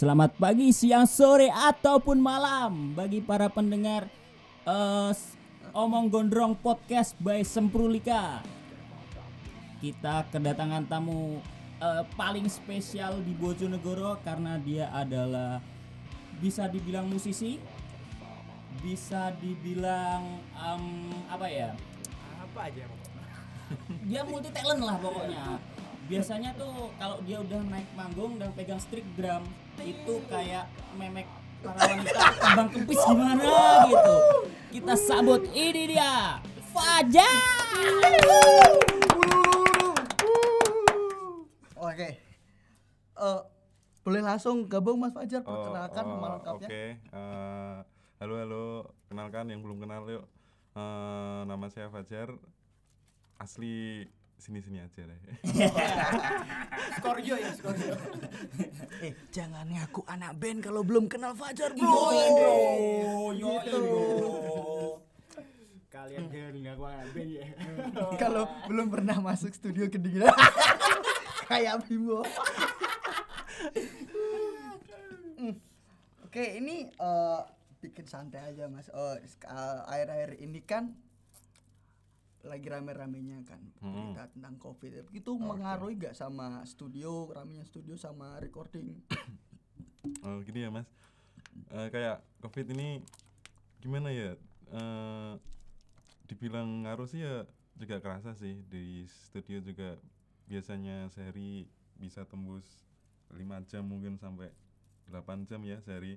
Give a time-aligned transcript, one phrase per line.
[0.00, 4.08] Selamat pagi, siang, sore ataupun malam bagi para pendengar
[5.12, 5.36] s-
[5.76, 8.40] Omong Gondrong Podcast by Semprulika.
[9.76, 11.44] Kita kedatangan tamu
[11.84, 15.60] eh, paling spesial di Bojonegoro karena dia adalah
[16.40, 17.60] bisa dibilang musisi,
[18.80, 21.76] bisa dibilang em, apa ya?
[22.40, 22.88] apa aja
[24.08, 25.60] dia multi talent lah pokoknya
[26.08, 29.44] biasanya tuh kalau dia udah naik manggung dan pegang stick drum
[29.84, 30.64] itu kayak
[30.96, 31.26] memek
[31.60, 33.52] para wanita kembang kempis gimana
[33.88, 34.16] gitu.
[34.70, 36.40] Kita sambut ini dia.
[36.70, 37.26] Fajar.
[41.80, 42.08] Oke.
[43.20, 43.40] Eh,
[44.00, 45.44] boleh langsung gabung Mas Fajar?
[45.44, 46.68] Perkenalkan oh, nama Oke, lengkapnya.
[46.96, 47.76] eh,
[48.22, 48.64] halo halo,
[49.10, 50.24] kenalkan yang belum kenal yuk.
[50.72, 52.32] Eh, nama saya Fajar,
[53.36, 54.06] asli
[54.40, 55.18] sini-sini aja deh.
[56.96, 57.92] Skorjo ya Skorjo
[59.04, 61.88] Eh, jangan ngaku anak band kalau belum kenal Fajar, Bro.
[62.12, 62.54] yo bro
[63.32, 63.80] yo Gitu.
[65.90, 67.44] kalian jangan ngaku aben ya
[68.22, 70.32] Kalau belum pernah masuk studio kedinginan.
[71.44, 72.22] Kayak Bimo.
[75.36, 75.54] Hmm.
[76.22, 77.40] Oke, ini eh,
[77.80, 78.86] bikin santai aja, Mas.
[78.92, 80.94] Oh, eh, akhir-akhir ini kan
[82.42, 83.92] lagi rame-ramenya kan Hmm.
[83.92, 85.04] berita tentang covid.
[85.10, 88.96] Itu mengaruhi gak sama studio ramenya studio sama recording?
[90.24, 90.88] Oh, gini ya mas,
[91.68, 93.04] Eh, kayak covid ini
[93.78, 94.32] gimana ya?
[94.70, 95.32] Eh,
[96.24, 97.44] dibilang ngaruh sih ya
[97.76, 98.56] juga kerasa sih.
[98.66, 100.00] Di studio juga
[100.46, 102.64] biasanya sehari bisa tembus
[103.28, 104.48] 5 jam mungkin sampai
[105.06, 106.16] 8 jam ya sehari.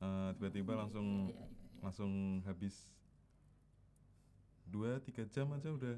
[0.00, 1.32] Eh, tiba-tiba langsung
[1.80, 2.12] langsung
[2.44, 2.76] habis
[4.74, 5.94] dua tiga jam aja udah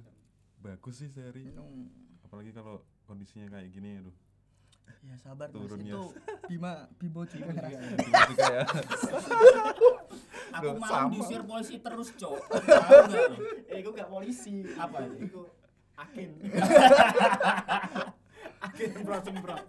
[0.60, 1.88] bagus sih sehari Hmm.
[2.20, 4.12] apalagi kalau kondisinya kayak gini aduh.
[5.02, 5.56] Ya sabar mas.
[5.56, 5.94] Turunnya.
[5.94, 6.02] itu
[6.46, 7.48] Bima Bimo juga.
[7.48, 7.96] Ngerasain.
[7.96, 8.64] Juga juga ya.
[10.56, 12.36] Aku malam diusir polisi terus cok.
[13.72, 14.62] Eh itu gak polisi.
[14.76, 15.26] Apa itu?
[15.26, 15.40] itu
[15.96, 16.30] agen.
[18.60, 19.62] Agen semprot semprot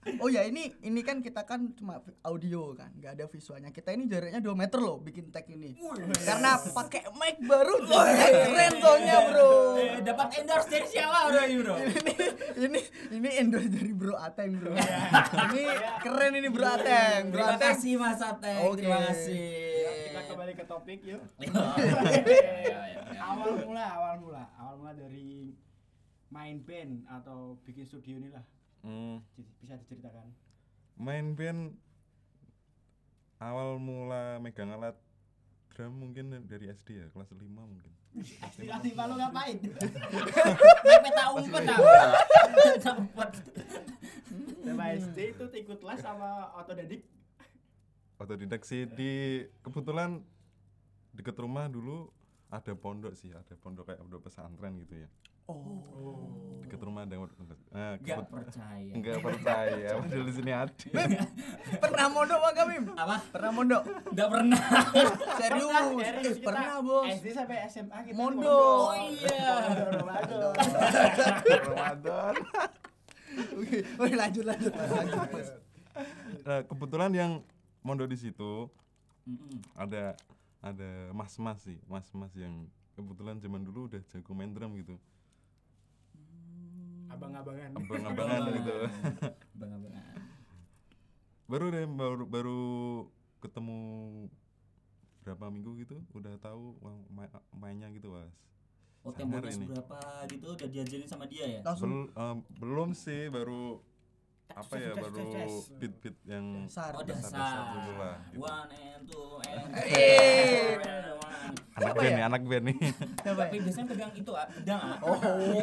[0.00, 3.68] oh ya ini ini kan kita kan cuma audio kan nggak ada visualnya.
[3.68, 5.76] Kita ini jaraknya 2 meter loh bikin tag ini.
[6.24, 9.50] Karena pakai mic baru keren soalnya bro.
[9.76, 11.74] Eh, dapat endorse dari siapa bro ini bro?
[11.90, 12.12] Ini
[12.60, 12.80] ini
[13.16, 14.72] ini endorse dari bro Ateng bro.
[14.72, 15.62] Ini
[16.00, 18.84] keren ini bro Ateng bro terima Ateng kasih mas Ateng Oke.
[18.84, 19.48] terima kasih
[20.10, 21.22] kita kembali ke topik yuk.
[21.40, 23.20] Iya, iya, iya.
[23.20, 24.44] awal mula awal mula.
[24.56, 25.54] Awal mula dari
[26.30, 28.42] main band atau bikin studio ini lah
[28.80, 29.20] Hmm,
[29.60, 30.32] bisa diceritakan.
[30.96, 31.76] Main band
[33.40, 34.96] awal mula megang alat
[35.72, 37.92] drum mungkin dari SD ya kelas 5 mungkin.
[38.20, 39.56] Aspirasi malu ngapain?
[39.62, 41.62] Mepet tak umpet.
[41.64, 41.78] Tak?
[42.98, 43.30] Umpet.
[44.60, 47.00] sama SD itu ikut les sama otodidak?
[48.20, 50.20] Otodidak sih di kebetulan
[51.14, 52.12] deket rumah dulu
[52.50, 55.08] ada pondok sih ada pondok kayak pondok pesantren gitu ya
[55.50, 56.16] oh.
[56.60, 58.92] Deket rumah ada nah, Gak kebet- percaya.
[58.92, 59.88] nggak percaya.
[60.00, 60.84] Padahal di sini ada.
[61.76, 63.16] Pernah mondok bang kami Apa?
[63.28, 63.82] pernah mondok?
[64.10, 64.62] Gak pernah.
[65.34, 65.70] serius?
[65.98, 66.46] Serius, eh, kita.
[66.46, 67.04] Pernah bos.
[67.12, 68.86] SD sampai SMA kita Mondok.
[68.86, 69.50] Oh iya.
[69.92, 70.54] Ramadan.
[71.66, 72.34] Ramadan.
[73.30, 75.48] Oke oke lanjut lanjut lanjut mas
[76.42, 77.32] nah, kebetulan yang
[77.80, 78.66] mondok di situ
[79.22, 79.62] Mm-mm.
[79.78, 80.18] ada
[80.60, 84.98] ada mas-mas sih mas-mas yang kebetulan zaman dulu udah jago main drum gitu
[87.10, 88.76] abang-abangan abang-abangan gitu
[89.52, 90.02] Bang-abangan.
[91.44, 92.60] baru deh baru baru
[93.40, 93.78] ketemu
[95.20, 98.30] berapa minggu gitu udah tahu wah, ma- mainnya gitu was
[99.00, 99.10] Oh
[99.48, 99.64] ini.
[99.64, 99.98] seberapa
[100.28, 101.60] gitu udah diajarin sama dia ya?
[101.62, 103.80] langsung Bel- eh, belum sih baru
[104.50, 105.24] apa ya baru
[105.78, 107.70] beat beat yang dasar Oh dasar.
[107.72, 108.42] dulu lah, gitu.
[108.42, 110.74] One and two and Eh.
[111.80, 112.16] Anak band ya?
[112.16, 112.76] nih anak band nih
[113.24, 113.62] Siapa Tapi ya?
[113.64, 114.96] biasanya pegang itu ah, pedang ah.
[115.00, 115.18] Oh.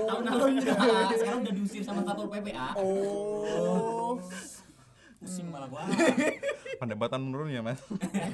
[0.09, 0.75] Tahun-tahun udah.
[1.13, 2.73] Sekarang udah diusir sama satpol pp ah.
[2.75, 4.13] oh
[5.17, 5.81] Pusing malah gua.
[6.77, 7.81] pendapatan menurun ya mas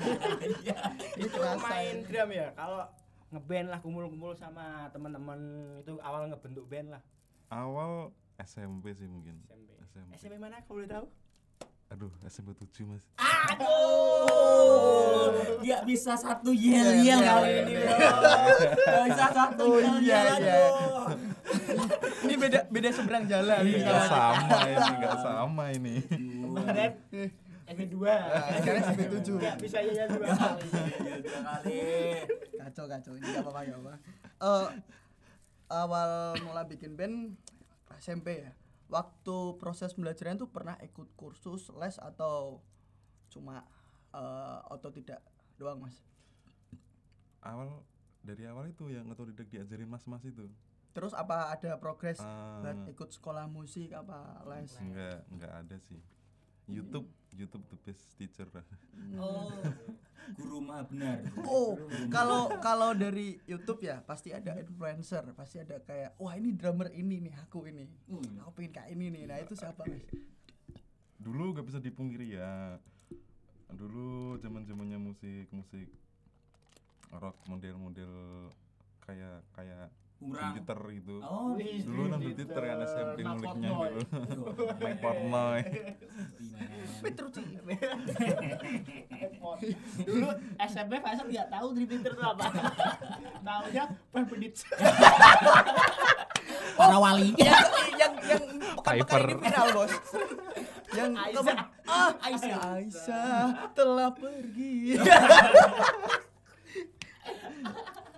[0.68, 0.75] Iya.
[1.15, 2.03] itu main ya.
[2.03, 2.83] drum ya kalau
[3.31, 5.39] ngeband lah kumpul-kumpul sama teman-teman
[5.80, 7.01] itu awal ngebentuk band lah
[7.47, 11.06] awal SMP sih mungkin SMP SMP SMP mana kalau boleh tahu
[11.94, 13.04] aduh SMP 7 mas
[13.54, 15.30] Aduh,
[15.62, 17.86] nggak bisa satu yel yel Yel, kali yel, ini yel.
[17.86, 19.04] bro.
[19.06, 20.57] Bisa satu Oh, yel iya, yel iya.
[20.57, 21.13] aduh.
[22.24, 23.78] ini beda beda seberang jalan Iya.
[23.84, 26.92] nggak sama ini nggak sama ini kemarin
[27.63, 29.38] SMP 2 Nah, sekarang SMP 7.
[29.38, 30.66] nggak bisa ya ya dua kali
[31.00, 31.78] Yel dua kali.
[32.57, 33.94] kacau kacau ini gak apa-apa gak apa
[34.44, 34.68] Eh,
[35.69, 36.10] awal
[36.42, 37.38] mula bikin band
[37.95, 38.51] SMP ya
[38.94, 42.62] waktu proses pembelajaran tuh pernah ikut kursus les atau
[43.34, 43.66] cuma
[44.13, 45.25] eh, otodidak
[45.57, 45.98] doang mas?
[47.42, 47.81] Awal
[48.22, 50.45] dari awal itu yang otodidak diajarin mas-mas itu.
[50.94, 52.22] Terus apa ada progres
[52.62, 54.69] buat ikut sekolah musik apa les?
[54.78, 56.00] Enggak enggak ada sih.
[56.69, 58.45] YouTube YouTube the best teacher
[59.18, 59.50] Oh,
[60.38, 61.19] guru mah benar.
[61.44, 61.75] Oh,
[62.07, 67.27] kalau kalau dari YouTube ya pasti ada influencer, pasti ada kayak wah ini drummer ini
[67.27, 67.89] nih aku ini.
[68.07, 68.39] Hmm.
[68.45, 69.24] Aku pengen kayak ini nih.
[69.27, 70.06] Nah, itu siapa, Mas?
[71.24, 72.75] dulu gak bisa dipungkiri ya
[73.74, 75.88] dulu zaman zamannya musik musik
[77.09, 78.51] rock model-model
[79.01, 79.89] kayak kayak
[80.23, 80.51] Kurang.
[80.55, 83.99] Twitter gitu Oh, Wih, dulu nang Twitter, Twitter kan SMP nguliknya dulu
[84.79, 85.59] Mike Portnoy
[87.03, 87.27] Petro
[90.03, 90.27] Dulu
[90.63, 92.45] SMP Faisal nggak tahu di Twitter itu apa.
[93.45, 94.55] Taunya Pan Pedit.
[96.79, 97.35] para wali.
[97.43, 97.67] yang
[97.99, 98.43] yang yang
[98.79, 99.93] pekan-pekan ini viral, Bos.
[100.93, 101.57] yang Aisyah.
[101.89, 102.57] ah Aisyah.
[102.77, 104.93] Aisyah telah pergi.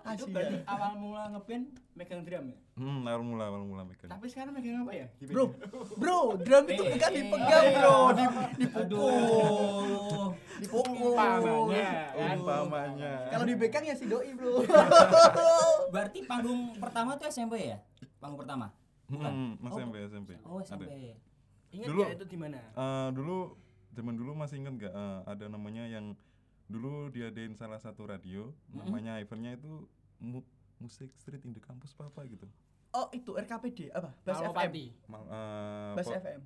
[0.07, 0.29] Aisyah.
[0.29, 2.57] berarti awal mula ngeband megang drum ya.
[2.75, 5.07] hmm awal mula awal mula megang Tapi sekarang megang apa ya?
[5.19, 5.45] Bro,
[5.95, 7.95] bro, drum itu kan dipegang, eh, bro.
[8.11, 8.29] Di-
[8.59, 8.81] Dipukul.
[8.85, 10.29] Aduh.
[10.55, 11.11] Dipukul.
[11.11, 12.35] Umpamanya, kan?
[12.35, 14.61] umpamanya Kalau dipegang ya si doi, bro.
[15.93, 17.77] Berarti panggung pertama tuh SMP ya?
[18.17, 18.69] Panggung pertama.
[19.07, 19.69] hmm, Oh.
[19.71, 20.85] SMP SMP Oh, SMP.
[20.85, 21.13] Ada.
[21.71, 22.59] Ingat Dulu- nggak itu di mana?
[22.71, 23.57] Eh, dulu
[23.91, 26.13] zaman dulu masih inget gak eh, ada namanya yang
[26.67, 29.85] dulu diadain salah satu radio namanya eventnya itu
[30.17, 30.45] mu-
[30.77, 32.47] musik street in the campus apa apa gitu
[32.91, 34.07] Oh, itu RKPD apa?
[34.23, 34.71] Bas FM.
[35.05, 36.41] Mal, eh, Bas po- FM.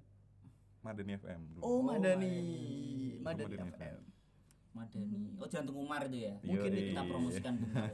[0.82, 1.62] Madani FM dulu.
[1.62, 2.36] Oh, Madani.
[3.22, 3.22] Madani.
[3.22, 4.02] Madani Madani FM.
[4.72, 5.22] Madani.
[5.38, 6.34] Oh, Jantung Umar itu ya.
[6.42, 6.72] Mungkin.
[6.74, 7.94] Kita promosikan benar.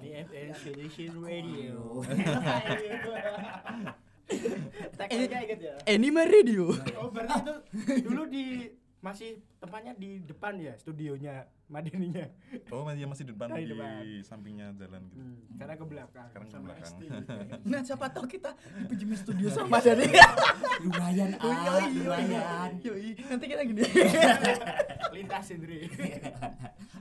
[0.00, 2.00] Di FM Station Radio.
[2.00, 2.16] Eh,
[4.96, 5.74] Tekniknya inget ya?
[5.84, 6.72] Anima Radio.
[6.96, 7.54] Oh berarti itu
[8.02, 12.28] dulu di masih tempatnya di depan ya studionya Madaninya.
[12.68, 14.04] Oh, masih masih di depan di depan.
[14.28, 15.24] sampingnya jalan gitu.
[15.56, 16.28] Karena ke belakang.
[16.28, 16.92] Sekarang ke belakang.
[17.72, 18.52] Nah, siapa tahu kita
[18.84, 20.04] dipinjemin studio sama Madani.
[20.84, 22.70] Lumayan Oh, ah, lumayan.
[22.84, 23.16] yoi.
[23.24, 23.84] Nanti kita gini.
[25.16, 25.88] Lintasin Dri.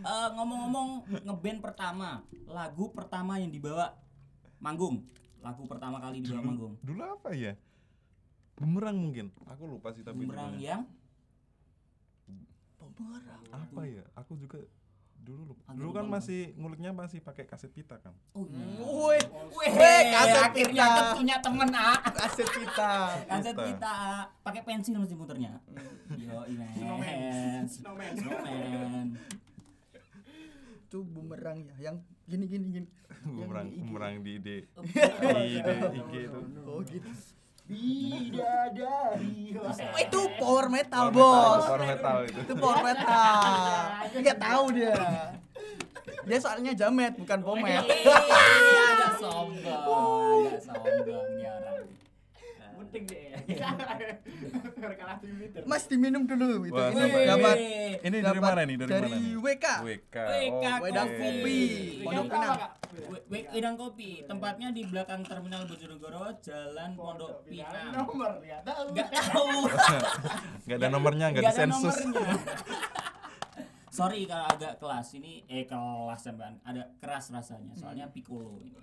[0.02, 3.92] Eh, ngomong-ngomong ngeband pertama, lagu pertama yang dibawa
[4.64, 5.04] manggung.
[5.44, 6.74] Lagu pertama kali dibawa manggung.
[6.80, 7.60] Dulu apa ya?
[8.56, 9.36] Bumerang mungkin.
[9.52, 10.88] Aku lupa sih tapi Bumerang yang
[13.02, 13.42] Pemerang.
[13.52, 14.04] apa ya?
[14.16, 14.62] Aku juga
[15.22, 15.70] dulu lupa.
[15.78, 18.14] Dulu kan masih nguliknya masih pakai kaset pita kan.
[18.34, 18.66] Oh iya.
[18.82, 19.20] Woi,
[19.54, 20.98] Weh, Weh, kaset akhirnya kita.
[20.98, 21.98] kita punya temen ah.
[22.10, 22.92] kaset kita.
[23.30, 23.66] Kaset Kita.
[23.70, 24.24] kita ah.
[24.42, 25.62] pakai pensil mesti muternya.
[26.18, 26.74] Yo, Snowman.
[26.78, 27.64] Iman.
[27.70, 28.12] Snowman.
[28.18, 29.08] Snowman.
[30.90, 31.96] Itu bumerang ya, yang
[32.28, 32.88] gini gini gini.
[33.22, 36.40] Bumerang bumerang di ide Oh, di ide IG itu.
[36.66, 37.12] Oh gitu.
[37.72, 39.56] Bidadari.
[39.56, 41.32] Oh, itu power metal, Power Bos.
[41.32, 42.40] metal, power metal itu.
[42.44, 43.40] Itu power metal.
[44.20, 44.96] Enggak tahu dia.
[46.22, 47.82] Dia soalnya jamet bukan pomet.
[47.82, 48.16] Iya,
[48.92, 51.84] agak sombong, agak sombong dia orang.
[52.92, 53.24] Penting deh.
[55.00, 55.64] Kalah leader.
[55.64, 56.76] Mas diminum dulu itu.
[56.76, 57.56] Wah, Ini dapat
[58.04, 58.76] Ini dari dapat mana nih?
[58.76, 59.34] Dari, dari mana nih?
[59.40, 59.66] WK.
[59.80, 60.16] WK.
[60.20, 61.32] WK Oh, Wedang Kopi.
[61.32, 61.58] Kopi.
[62.04, 62.60] Pondok Pinang.
[63.32, 67.96] Wedang Kopi, tempatnya di belakang Terminal Bojonegoro, Jalan Pondok Pinang.
[67.96, 68.60] Nomor ya.
[68.68, 68.92] Tahu.
[68.92, 69.48] Enggak tahu.
[70.68, 72.36] Nggak ada nomornya, nggak Nggak ada nomornya.
[73.88, 78.76] Sorry kalau agak kelas ini eh kelas sampean ada keras rasanya soalnya piccolo ini.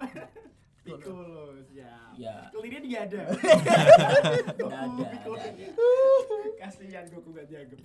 [0.85, 2.12] Piccolo siap.
[2.16, 2.49] Ya.
[2.50, 3.23] Kelirnya dia ada.
[4.56, 5.38] Nggak ada, Piccolo.
[6.58, 7.80] Kasihan Goku gak dianggap.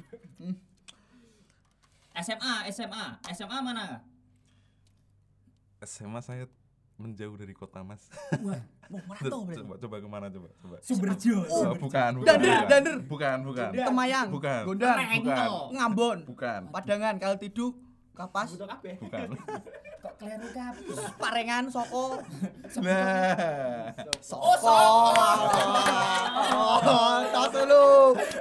[2.13, 4.05] SMA, SMA, SMA mana?
[5.81, 6.45] SMA saya
[6.95, 8.05] menjauh dari kota mas.
[8.45, 9.59] Wah, mau merantau berarti.
[9.65, 10.75] coba coba ke mana coba coba.
[10.85, 11.41] Sumberjo.
[11.50, 12.27] Oh, bukan, bukan.
[12.29, 12.69] Dander, bukan.
[12.69, 12.97] dander.
[13.03, 13.69] Bukan, bukan.
[13.73, 14.62] Temayang, Bukan.
[14.69, 15.47] Gondang, Bukan.
[15.73, 16.62] Ngambon, Bukan.
[16.69, 17.73] Padangan, Kaltidu,
[18.13, 18.95] Kapas, ya?
[19.01, 19.27] Bukan.
[20.03, 20.83] Kok keliru kabeh?
[21.15, 22.19] Parengan, Soko,
[22.83, 23.95] Nah.
[24.19, 24.75] Soko.
[26.83, 27.88] Oh, tos dulu.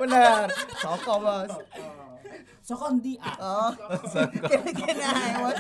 [0.02, 0.50] Benar.
[0.74, 1.52] Soko, Bos.
[2.66, 3.38] Soko ndi ah?
[3.38, 3.70] Oh,
[4.50, 5.58] kene-kene ae, Bos.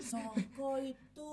[0.00, 1.32] Soko itu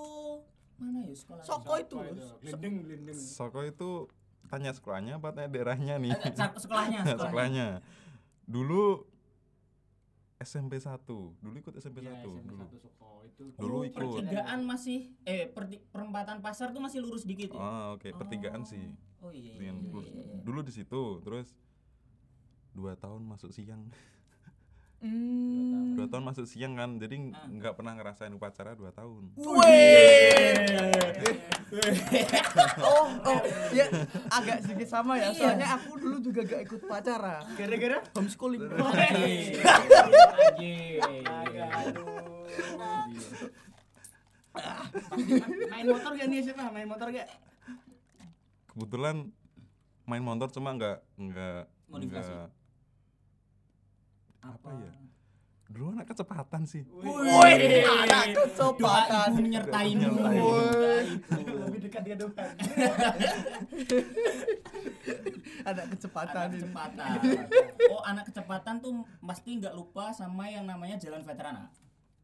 [0.76, 1.44] mana ya sekolah?
[1.48, 1.96] Soko itu.
[2.44, 3.16] Lendeng, lendeng.
[3.16, 4.12] Soko itu
[4.52, 6.12] tanya sekolahnya apa tanya daerahnya nih?
[6.64, 7.08] Sekolahnya.
[7.08, 7.68] sekolahnya.
[8.44, 9.15] Dulu
[10.36, 11.08] SMP 1.
[11.40, 12.62] Dulu ikut SMP 1 Ya, SMP dulu.
[12.62, 13.44] satu Soko itu.
[13.56, 14.20] Dulu Oh, ikut.
[14.20, 17.58] Pertigaan masih eh perti- perempatan pasar tuh masih lurus dikit ya?
[17.58, 18.84] Oh, oke, pertigaan sih.
[19.20, 19.56] Oh iya.
[19.56, 20.38] iya, iya, dulu, iya, iya.
[20.44, 21.56] dulu di situ, terus
[22.72, 23.88] dua tahun masuk siang.
[25.06, 25.94] Hmm.
[25.94, 27.46] dua tahun masuk siang kan jadi Ah.
[27.46, 29.38] nggak pernah ngerasain upacara dua tahun
[32.80, 33.86] Oh, oh, ya
[34.32, 35.34] agak sedikit sama ya.
[35.34, 37.44] Soalnya aku dulu juga gak ikut pacara.
[37.58, 38.62] Gara-gara Homeschooling.
[45.70, 46.72] Main motor gak nih siapa?
[46.72, 47.28] Main motor gak?
[48.76, 49.32] kebetulan
[50.04, 52.48] main motor cuma nggak nggak nggak
[54.46, 54.94] apa ya
[55.66, 59.30] dulu anak kecepatan sih Woi, anak Doa kecepatan.
[59.34, 60.14] ibu menyertaimu.
[60.14, 61.18] Woi.
[61.42, 62.54] Lebih dekat dia Tuhan.
[65.66, 66.62] Anak kecepatan Anak ini.
[66.62, 67.18] kecepatan.
[67.90, 68.94] Oh, anak kecepatan tuh
[69.26, 71.66] pasti nggak lupa sama yang namanya jalan veteran.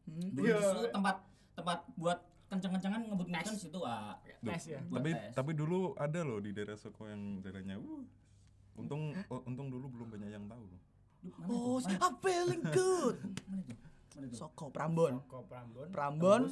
[0.06, 0.30] Hmm.
[0.30, 1.16] Dulu situ tempat
[1.58, 4.14] tempat buat kenceng-kencengan ngebut-ngebutan situ ah.
[4.22, 4.78] Tes ya.
[4.86, 5.34] Tapi tes.
[5.34, 8.02] tapi dulu ada loh di daerah Soko yang daerahnya uh
[8.76, 10.80] untung oh, untung dulu belum banyak yang tahu loh
[11.22, 11.92] Duh, Oh, itu?
[11.92, 13.16] Mana- I'm feeling good.
[14.32, 15.18] Soko Prambon.
[15.24, 15.86] Kok Prambon?
[15.90, 16.42] Prambon,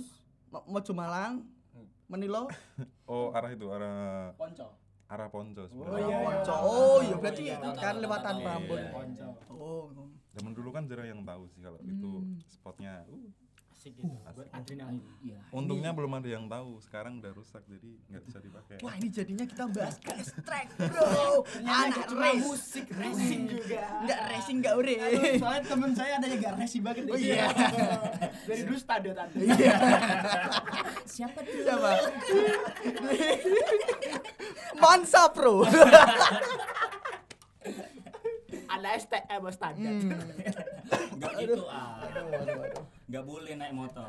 [0.66, 1.46] Mojo Malang,
[2.06, 2.50] Menilo.
[3.06, 4.66] oh arah itu arah Ponco.
[5.06, 6.26] arah Ponco Oh, sebenarnya iya, iya.
[6.26, 6.54] Ponco.
[6.60, 8.74] Oh, iya berarti Iya, kan lewatan Prambon.
[8.76, 8.92] iya, iya.
[8.92, 9.28] Ponco.
[9.52, 9.82] Oh.
[10.30, 12.38] zaman dulu kan jarang yang tahu sih kalau itu Hmm.
[12.48, 13.26] spotnya uh,
[13.80, 14.12] Asik gitu.
[14.12, 15.00] Buat adrenalin.
[15.24, 15.40] Iya.
[15.56, 19.44] untungnya belum ada yang tahu sekarang udah rusak jadi nggak bisa dipakai Wah, ini jadinya
[19.48, 21.48] kita bahas gas track, bro.
[21.64, 22.44] Anak cuma race.
[22.44, 23.80] musik racing juga.
[24.04, 24.94] Enggak racing enggak ure.
[25.00, 27.48] Aduh, soalnya temen saya ada yang gak racing banget Oh, iya.
[28.52, 29.36] Dari dulu tanda tanda.
[29.40, 29.74] Iya.
[31.16, 31.60] Siapa tuh?
[31.64, 31.90] Siapa?
[34.76, 35.64] Mansa Pro.
[38.68, 39.92] Ada STM standar.
[41.16, 41.96] Enggak gitu ah.
[43.10, 44.06] Enggak boleh naik motor.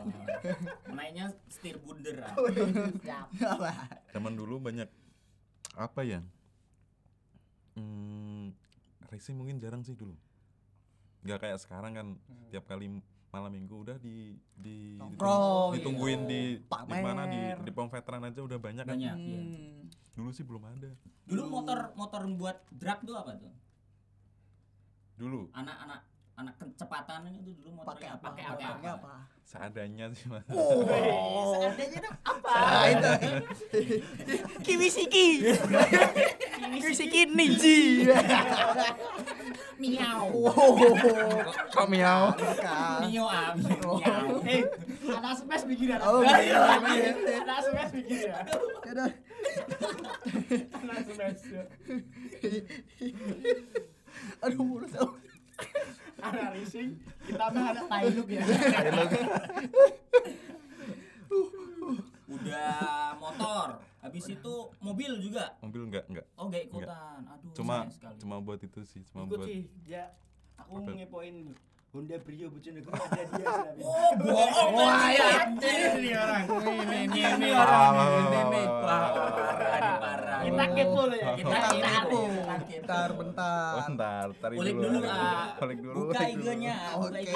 [0.97, 2.37] Naiknya setir bunder ah.
[3.57, 3.71] Apa?
[4.13, 4.85] zaman dulu banyak
[5.71, 6.19] apa ya
[7.79, 8.51] hmm,
[9.07, 10.11] racing mungkin jarang sih dulu
[11.23, 12.07] nggak kayak sekarang kan
[12.51, 12.91] tiap kali
[13.31, 16.99] malam minggu udah di di Nongkrong, ditungguin di di Pamer.
[16.99, 19.15] mana di di pom veteran aja udah banyak kan Banyak.
[19.15, 19.39] Iya.
[19.39, 19.87] Hmm.
[20.19, 20.91] dulu sih belum ada
[21.23, 23.53] Dulu motor motor buat drag tuh apa tuh?
[25.15, 28.27] dulu Anak-anak anak kecepatan itu dulu Pakai motornya apa?
[28.29, 28.89] Pakai apa?
[28.97, 29.13] apa?
[29.51, 30.87] seadanya sih mas Oh.
[31.59, 32.51] Seadanya itu apa?
[32.55, 33.11] Ah, itu.
[34.63, 35.43] Kiwisiki.
[36.55, 38.07] Kiwisiki Ninji.
[39.75, 40.31] Miau.
[40.31, 40.75] Oh.
[41.73, 42.31] Kok miau?
[43.03, 43.51] Mio ah.
[43.59, 44.39] Miau.
[44.47, 44.63] Eh,
[45.11, 46.07] anak smash bikin anak.
[46.07, 46.23] Oh.
[46.23, 48.39] Anak smash bikin ya.
[48.87, 49.11] Aduh.
[50.79, 51.43] Anak smash.
[51.51, 51.63] ya.
[54.47, 55.17] Aduh, mulus aku.
[56.21, 56.89] Anak racing,
[57.25, 58.43] kita mah anak tailuk ya.
[62.29, 63.67] Udah motor.
[64.01, 65.53] Habis itu mobil juga.
[65.61, 67.21] mobil nggak nggak Oh, gak ikutan.
[67.21, 67.85] Aduh, cuma
[68.17, 70.09] cuma buat itu sih cuma Ikut buat sih, ya.
[70.57, 71.53] Aku ngepoin
[71.91, 74.71] Honda Brio Bojonegoro ada dia selama Oh, bohong.
[74.79, 75.43] Wah, ya.
[75.99, 76.43] ini orang.
[76.47, 77.91] Ini ini ini orang.
[78.31, 80.39] Ini wah, parah parah.
[80.39, 81.27] Kita kepo loh ya.
[81.35, 82.19] Kita kepo.
[82.31, 83.71] bentar, bentar, bentar.
[83.75, 85.51] oh, bentar tarik Kulik dulu dulu, tarik ah.
[85.59, 86.47] kulik dulu Buka kulik dulu.
[86.47, 87.33] IG-nya, buka Oke.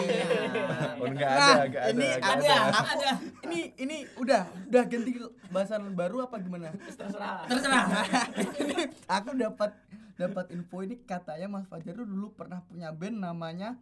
[0.95, 3.11] Oh nggak Nah, ada nggak ada ini ada, ada.
[3.43, 5.11] ini ini udah udah ganti
[5.51, 6.71] bahasan baru apa gimana?
[6.79, 7.43] Terserah.
[7.43, 7.85] Terserah.
[8.63, 9.71] ini aku dapat
[10.15, 13.75] dapat info ini katanya Mas Fajar dulu pernah punya band namanya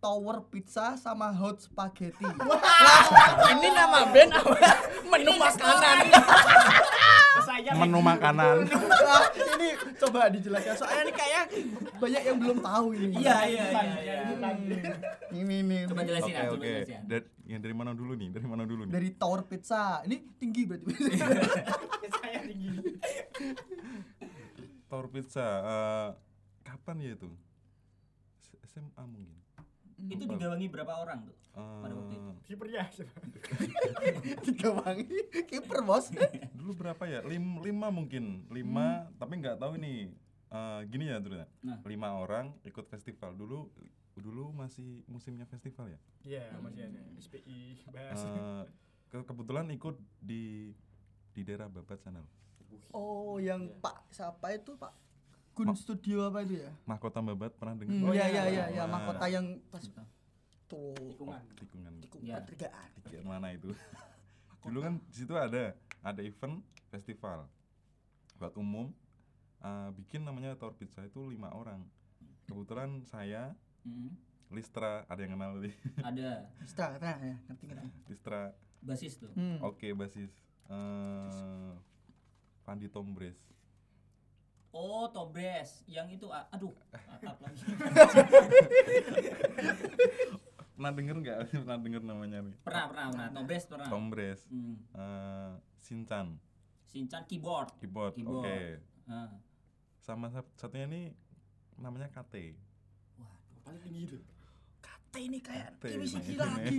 [0.00, 2.24] Tower Pizza sama Hot Spaghetti.
[2.48, 4.56] Lah, ini nama band apa?
[5.04, 5.96] Menu makanan.
[7.76, 9.68] Menu makanan Wah, ini
[10.00, 11.44] coba dijelaskan soalnya ini kayak
[12.00, 13.20] banyak yang belum tahu ini.
[13.20, 14.16] Iya, iya, iya, iya.
[15.30, 17.00] Ini nih Coba jelasin oke coba oke jelasin.
[17.06, 20.00] dari yang dari mana dulu nih dari mana dulu nih dari Tower Pizza.
[20.08, 20.92] Ini tinggi berarti.
[22.16, 22.68] saya tinggi.
[24.88, 26.08] Tower Pizza eh,
[26.64, 27.28] kapan ya itu
[28.64, 29.39] SMA mungkin
[30.06, 31.36] Itu digawangi berapa orang tuh?
[31.50, 32.30] Eh, Pada waktu itu.
[32.46, 32.82] Kipernya.
[34.40, 35.18] Tiga wangi.
[35.44, 36.08] Kiper bos.
[36.56, 40.12] dulu berapa ya Lim, lima mungkin lima tapi nggak tahu ini
[40.46, 41.78] eh, gini ya dulu Nah.
[41.82, 43.68] lima orang ikut festival dulu
[44.12, 47.00] dulu masih musimnya festival ya Iya, masih ada.
[47.18, 48.20] SPI bahas.
[49.08, 50.70] Ke- kebetulan ikut di
[51.30, 52.20] di daerah Babat sana.
[52.90, 54.92] Oh, yang Pak siapa itu Pak
[55.52, 56.70] Gun Studio apa itu ya?
[56.84, 57.92] mahkota Babat pernah dengar?
[57.92, 59.84] Hmm, Oh, ya, iya, ya, ya, ya, Nah, mahkota yang pas
[60.66, 61.42] tuh Tikungan.
[61.54, 61.92] tikungan.
[61.98, 62.38] Tikung Ya.
[62.38, 62.88] pertigaan.
[62.96, 63.70] tikungan mana itu?
[64.64, 67.50] Dulu kan di situ ada ada event festival.
[68.36, 68.94] Buat umum
[69.58, 71.82] eh, bikin namanya Tower Pizza itu lima orang.
[72.44, 74.12] Kebetulan saya Mm,
[74.52, 75.72] Listra ada yang kenal nih
[76.04, 76.52] Ada.
[76.58, 77.88] Bisa, nah, ya, ngerti ngerti.
[78.06, 78.52] Listra.
[78.78, 79.32] Basis tuh.
[79.32, 79.56] Hmm.
[79.58, 80.28] oke basis.
[80.68, 81.72] Eh
[82.62, 83.40] Pandi Tombres
[84.70, 85.82] Oh, Tobres.
[85.84, 87.62] Yang itu ah, aduh, atap lagi.
[90.72, 93.28] pernah denger nggak pernah denger namanya nih Pernah, pernah, pernah.
[93.30, 93.86] Tombres pernah.
[93.86, 94.76] Tombres Hmm.
[94.94, 96.40] eh Shinchan
[96.86, 97.68] Shinchan keyboard.
[97.76, 98.40] keyboard, Keyboard.
[98.40, 98.58] oke
[99.04, 99.28] Ah.
[99.98, 101.12] sama sat- satunya ini
[101.76, 102.56] namanya KT
[103.60, 104.18] paling tinggi itu
[104.80, 106.06] Kata ini kayak Kate Kimi.
[106.06, 106.76] Seki lagi.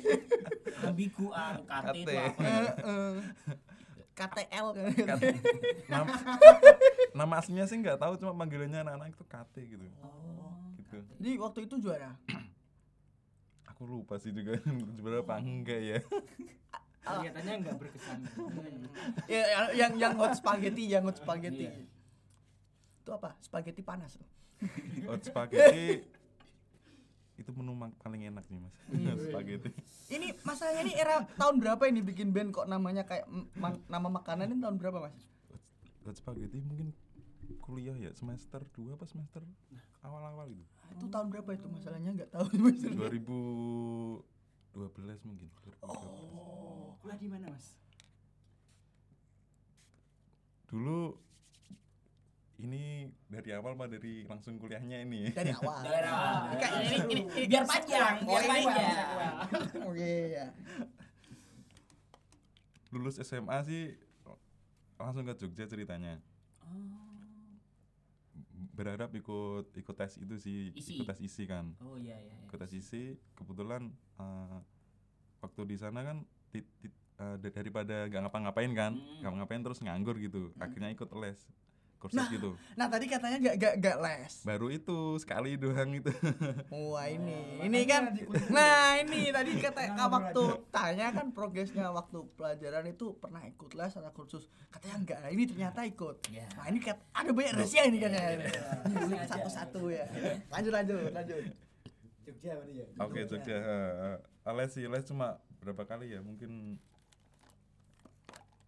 [0.82, 2.16] Ambigu angkat itu Kate.
[2.18, 2.52] apa?
[4.24, 4.66] KTL
[5.86, 6.12] nama,
[7.18, 10.70] nama aslinya sih nggak tahu cuma panggilannya anak-anak itu KT gitu Oh.
[10.78, 12.10] gitu Jadi waktu itu juara.
[13.70, 14.58] aku lupa sih juga
[14.96, 15.98] juara apa enggak ya
[17.04, 18.18] kelihatannya nggak berkesan
[19.26, 21.66] Ya, yang yang yang hot spaghetti, yang hot spaghetti.
[21.66, 21.82] Iya.
[23.00, 23.34] Itu apa?
[23.40, 24.14] Spaghetti panas.
[25.04, 26.06] hot spaghetti
[27.42, 29.18] itu menu paling enak sih mas Iya.
[29.20, 29.70] spaghetti
[30.08, 33.26] Ini masalahnya ini era tahun berapa ini bikin band kok namanya kayak
[33.86, 35.16] nama makanan ini tahun berapa, Mas?
[36.02, 36.94] hot spaghetti mungkin
[37.58, 39.42] kuliah ya semester 2 apa semester
[40.00, 42.78] awal-awal gitu Ah, Itu tahun berapa itu masalahnya nggak tahu Mas.
[42.78, 44.22] 2012
[45.22, 45.84] mungkin 2012.
[45.84, 47.76] oh kuliah di mana mas
[50.66, 51.16] dulu
[52.62, 52.82] ini
[53.24, 55.82] dari awal pak dari langsung kuliahnya ini Dari awal.
[55.84, 56.54] Dari awal.
[56.54, 58.96] Kayak ini ini, ini Biar panjang, biar panjang.
[59.88, 60.46] Oke ya.
[62.88, 63.96] lulus SMA sih
[64.94, 66.20] langsung ke Jogja ceritanya
[68.72, 70.96] berharap ikut ikut tes itu sih Isi.
[70.96, 72.30] ikut tes isi kan Oh iya iya.
[72.30, 72.44] iya.
[72.46, 73.02] ikut tes isi
[73.32, 74.58] kebetulan eh,
[75.40, 76.16] waktu di sana kan
[76.48, 79.20] ti- ti- eh, da- daripada gak ngapa-ngapain kan Hmm.
[79.20, 81.40] nggak ngapain terus nganggur gitu akhirnya ikut les
[82.02, 82.26] kursus Nah.
[82.34, 84.34] gitu Nah, tadi katanya nggak nggak nggak les.
[84.42, 86.10] baru itu sekali doang itu
[86.74, 88.02] Wah ini, Nah, ini kan,
[88.50, 90.42] nah ini tadi kata Nah, waktu
[90.74, 95.44] tanya kan progresnya waktu pelajaran itu pernah ikut les atau kursus, katanya enggak, nah, ini
[95.46, 96.16] ternyata ikut.
[96.32, 96.48] Ya.
[96.58, 98.24] Nah ini kat, ada banyak rahasia ini kan ya.
[98.88, 100.04] Ini Satu-satu ya.
[100.50, 101.38] Lanjut lanjut lanjut.
[102.22, 104.16] Jogja berarti ya oke Jogja eh,
[104.46, 106.78] eh, les sih les cuma berapa kali ya mungkin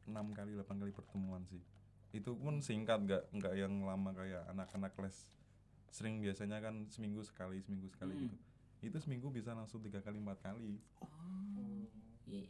[0.05, 1.63] enam kali 8 kali pertemuan sih
[2.15, 5.27] itu pun singkat nggak nggak yang lama kayak anak-anak les
[5.91, 8.23] sering biasanya kan seminggu sekali seminggu sekali Hmm.
[8.25, 8.37] gitu
[8.85, 10.79] itu seminggu bisa langsung tiga kali empat kali
[12.25, 12.45] Iya.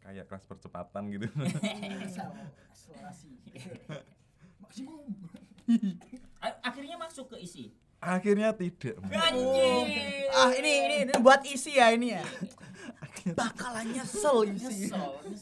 [0.00, 1.26] kayak kelas percepatan gitu
[2.70, 3.30] akselerasi
[4.58, 5.06] maksimum
[6.60, 7.70] Akhirnya masuk ke isi.
[7.98, 8.98] akhirnya tidak.
[8.98, 10.26] Anjir.
[10.28, 12.24] Ah ini ini, ini buat isi ya ini ya.
[13.32, 14.90] Bakalan nyesel isi.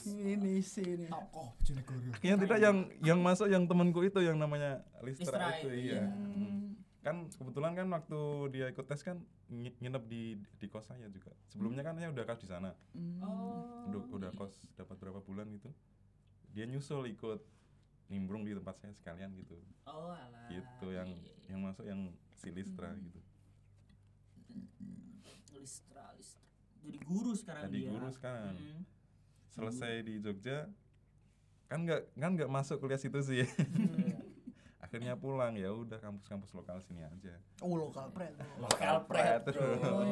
[0.06, 1.06] Ini isi ini.
[1.06, 5.68] tokoh Bojonegoro akhirnya tidak yang yang masuk yang temanku itu yang namanya Listra, Listra, itu
[5.70, 5.80] iya.
[5.96, 6.76] iya Hmm.
[7.00, 9.16] kan kebetulan kan waktu dia ikut tes kan
[9.48, 10.22] ngi- nginep di
[10.54, 12.76] di kos saya juga sebelumnya kan dia udah kos di sana
[13.18, 13.88] Oh.
[13.88, 15.72] udah udah kos dapat berapa bulan gitu
[16.50, 17.40] dia nyusul ikut
[18.06, 20.48] nimbrung di tempat saya sekalian gitu Oh alah.
[20.48, 21.48] gitu yang Iya, iya.
[21.48, 22.00] yang masuk yang
[22.34, 23.00] si Listra Hmm.
[23.02, 23.20] gitu
[25.50, 26.49] Listra, Listra.
[26.80, 27.90] Jadi guru sekarang jadi dia.
[27.90, 28.82] guru sekarang Mm.
[29.50, 30.58] selesai di Jogja
[31.66, 33.46] kan nggak kan nggak masuk kuliah situ sih
[34.84, 38.34] akhirnya pulang ya udah kampus-kampus lokal sini aja Oh lokal pret.
[38.56, 39.42] Lokal pret.
[39.46, 40.02] Lokal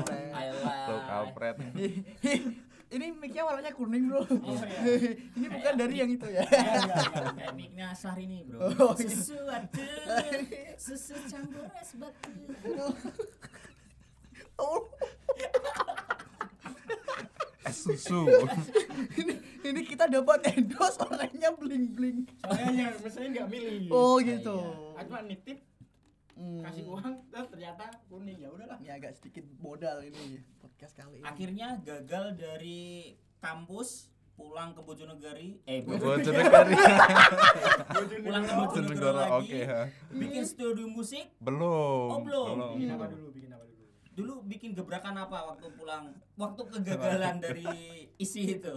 [0.00, 0.30] pret.
[0.30, 0.86] I like.
[0.86, 1.56] lokal pret
[2.88, 4.24] Ini mic-nya warnanya kuning bro.
[4.24, 5.12] Oh, iya.
[5.36, 6.40] Ini bukan dari yang itu ya.
[6.40, 8.64] Kayak mic-nya Sahrini bro.
[8.64, 9.12] Oh, iya.
[9.12, 9.84] Sesuatu,
[10.80, 12.32] susu campur es batu.
[14.56, 14.88] Oh,
[17.68, 18.24] es susu.
[19.20, 22.18] Ini, ini kita dapat endorse orangnya bling bling.
[22.42, 23.88] soalnya yang misalnya nggak milih.
[23.88, 24.56] Oh gitu.
[24.96, 25.58] Aku cuma nitip
[26.38, 26.62] Hmm.
[26.62, 27.18] kasih uang
[27.50, 28.38] ternyata kuning.
[28.38, 28.78] Ya udahlah.
[28.78, 31.26] Ini agak sedikit modal ini podcast kali ini.
[31.26, 33.10] Akhirnya gagal dari
[33.42, 34.06] kampus
[34.38, 35.58] pulang ke Bojonegari.
[35.66, 36.78] Eh Bojonegari.
[38.22, 39.34] Pulang ke Bojonegoro Bojonegoro lagi.
[39.34, 39.82] Oke ha.
[40.14, 41.26] bikin studio musik?
[41.42, 42.06] Belum.
[42.06, 42.78] Oh, belum.
[42.78, 43.26] bikin apa dulu?
[43.34, 43.67] Bikin apa dulu
[44.18, 46.10] dulu bikin gebrakan apa waktu pulang?
[46.34, 47.70] Waktu kegagalan dari
[48.18, 48.74] isi itu.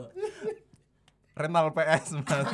[1.34, 2.46] Rental PS mas.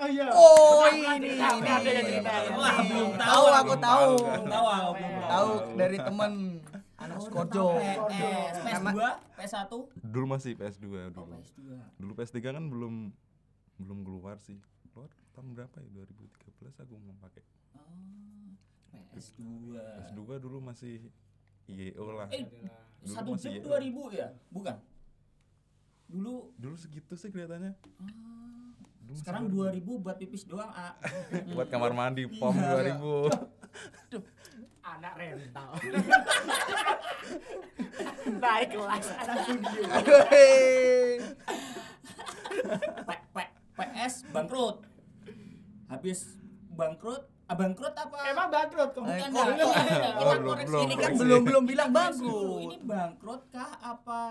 [0.00, 0.32] Oh iya.
[0.32, 1.36] Oh ini ini.
[1.36, 2.32] Ada yang cerita.
[2.56, 4.10] wah belum tahu aku tahu.
[4.48, 5.50] tahu aku belum Tahu.
[5.76, 6.32] Dari temen.
[7.00, 7.76] Anak Skorjo.
[7.80, 9.00] PS PS2
[9.36, 11.36] PS1 dulu masih PS2 oh dulu.
[11.36, 11.60] PS2
[12.00, 12.94] dulu PS3 kan belum
[13.76, 14.56] belum keluar sih.
[14.96, 15.88] Keluar tahun berapa ya?
[16.00, 17.44] 2013 aku mau pakai.
[17.76, 18.00] Oh
[19.12, 19.42] PS2
[19.74, 21.10] PS2 dulu masih
[21.70, 22.26] IEO lah.
[22.30, 22.42] Eh
[23.00, 23.62] Dulu satu jam ya.
[23.80, 24.28] 2000 ya?
[24.50, 24.76] Bukan?
[26.10, 26.52] Dulu?
[26.58, 27.72] Dulu segitu sih kelihatannya.
[28.02, 28.74] Ah,
[29.06, 29.80] Dulu sekarang 2000.
[29.80, 30.98] 2000 buat pipis doang ah
[31.54, 32.98] buat kamar mandi pom Iya.
[32.98, 34.18] 2000
[34.80, 35.70] anak rental.
[38.42, 39.06] Naik kelas.
[39.22, 39.86] Anak studio
[43.80, 44.84] PS bangkrut.
[45.86, 46.38] Habis
[46.70, 48.16] bangkrut Abangkrut apa?
[48.24, 49.06] Emang bangkrut kamu?
[49.06, 50.80] Eh, Bukan, kok- Kita Oh, belum, belum.
[50.80, 51.98] ini kan Kan belum belum bilang dulu.
[51.98, 52.60] bangkrut.
[52.62, 54.22] Ini bangkrut kah apa?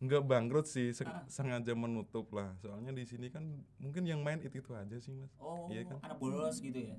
[0.00, 1.20] Enggak bangkrut sih, se- Ah.
[1.26, 2.56] sengaja menutup lah.
[2.56, 3.44] Soalnya di sini kan
[3.76, 5.28] mungkin yang main itu itu aja sih mas.
[5.36, 6.00] Oh, Iya kan?
[6.00, 6.96] anak bolos gitu ya.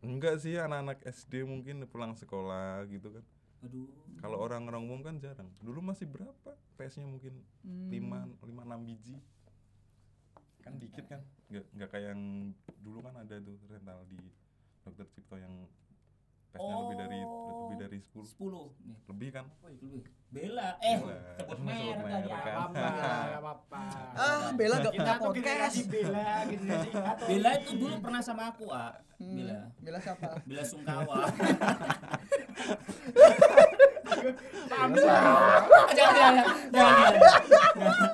[0.00, 3.24] Enggak sih anak-anak SD mungkin pulang sekolah gitu kan.
[3.62, 3.92] Aduh.
[4.16, 5.52] Kalau orang-orang umum kan jarang.
[5.58, 6.56] Dulu masih berapa?
[6.74, 7.92] PS-nya mungkin Hmm.
[7.92, 9.20] 5 5 6 biji.
[10.58, 11.20] Kan dikit kan.
[11.46, 12.22] Enggak enggak kayak yang
[12.78, 14.16] dulu kan ada tuh rental di
[14.96, 15.52] Dokter Cipto yang
[16.48, 17.68] PS-nya lebih dari Oh.
[17.68, 18.24] lebih dari 10.
[18.24, 18.96] 10 nih.
[19.06, 19.44] Lebih kan?
[19.60, 20.02] Oh, lebih.
[20.26, 20.68] Bela.
[20.80, 21.20] Eh, Bela.
[21.36, 22.28] sebut merek tadi.
[22.32, 22.68] kan.
[22.72, 23.82] Gak apa-apa.
[24.16, 25.76] Ah, Bella gak Kita punya tuh podcast.
[25.76, 25.80] generasi
[26.96, 28.96] atau Bela itu dulu pernah sama aku, ah.
[29.16, 29.58] Hmm, Bela.
[29.78, 30.40] Bella siapa?
[30.42, 31.16] Bela Sungkawa.
[34.66, 36.34] Jangan, jangan, jangan,
[36.72, 37.12] jangan,
[37.46, 38.12] jangan.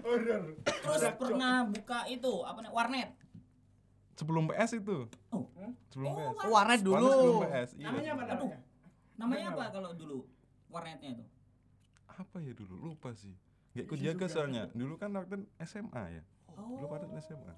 [0.00, 0.42] Horor.
[0.62, 2.74] Terus pernah buka itu apa namanya?
[2.74, 3.08] Warnet.
[4.18, 5.06] Sebelum PS itu.
[5.30, 5.46] Oh.
[5.94, 6.42] Sebelum Oh, PS.
[6.42, 7.06] Oh, warnet dulu.
[7.06, 7.70] Warnet sebelum PS.
[7.78, 7.86] Iya.
[7.86, 8.50] Namanya apa Aduh.
[9.14, 9.46] namanya?
[9.54, 10.18] Apa kalau dulu?
[10.68, 11.24] Warnetnya itu.
[12.10, 12.74] Apa ya dulu?
[12.82, 13.32] Lupa sih.
[13.78, 14.62] Gak ikut Isi jaga soalnya.
[14.74, 16.22] Dulu kan waktu SMA ya.
[16.50, 16.82] Oh.
[16.82, 17.54] Dulu pada SMA.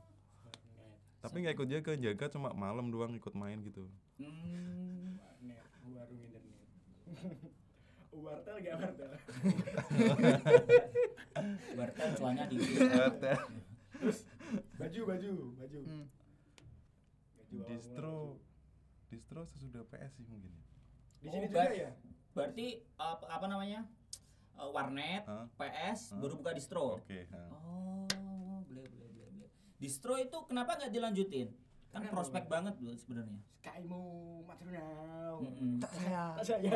[1.21, 3.89] Tapi nggak ikut jaga, jaga cuma malam doang ikut main gitu.
[4.21, 5.17] Hmm.
[5.17, 6.57] Warnet, warung internet.
[8.21, 9.11] Wartel gak wartel?
[11.79, 12.57] Bartel cuannya di
[14.77, 15.79] Baju, baju, baju.
[15.87, 16.05] Hmm.
[17.51, 18.39] Distro,
[19.07, 20.51] distro sesudah PS sih mungkin.
[20.51, 20.63] ya.
[21.21, 21.91] Di sini Oh, juga ber- ya?
[22.31, 23.81] Berarti apa, apa namanya?
[24.53, 25.47] Eh, warnet, Hah?
[25.53, 26.19] PS, Hah?
[26.19, 26.97] baru buka distro.
[26.97, 27.27] Oke.
[27.27, 27.41] ha.
[27.51, 28.07] Oh,
[28.63, 29.49] boleh boleh boleh boleh.
[29.77, 31.49] Distro itu kenapa nggak dilanjutin?
[31.91, 32.65] Kan prospek Bang?
[32.65, 33.41] banget loh sebenarnya.
[33.57, 34.05] Skymu,
[34.45, 35.43] maternal.
[35.43, 35.83] Mm-mm.
[35.83, 36.23] Tak saya.
[36.41, 36.71] Saya.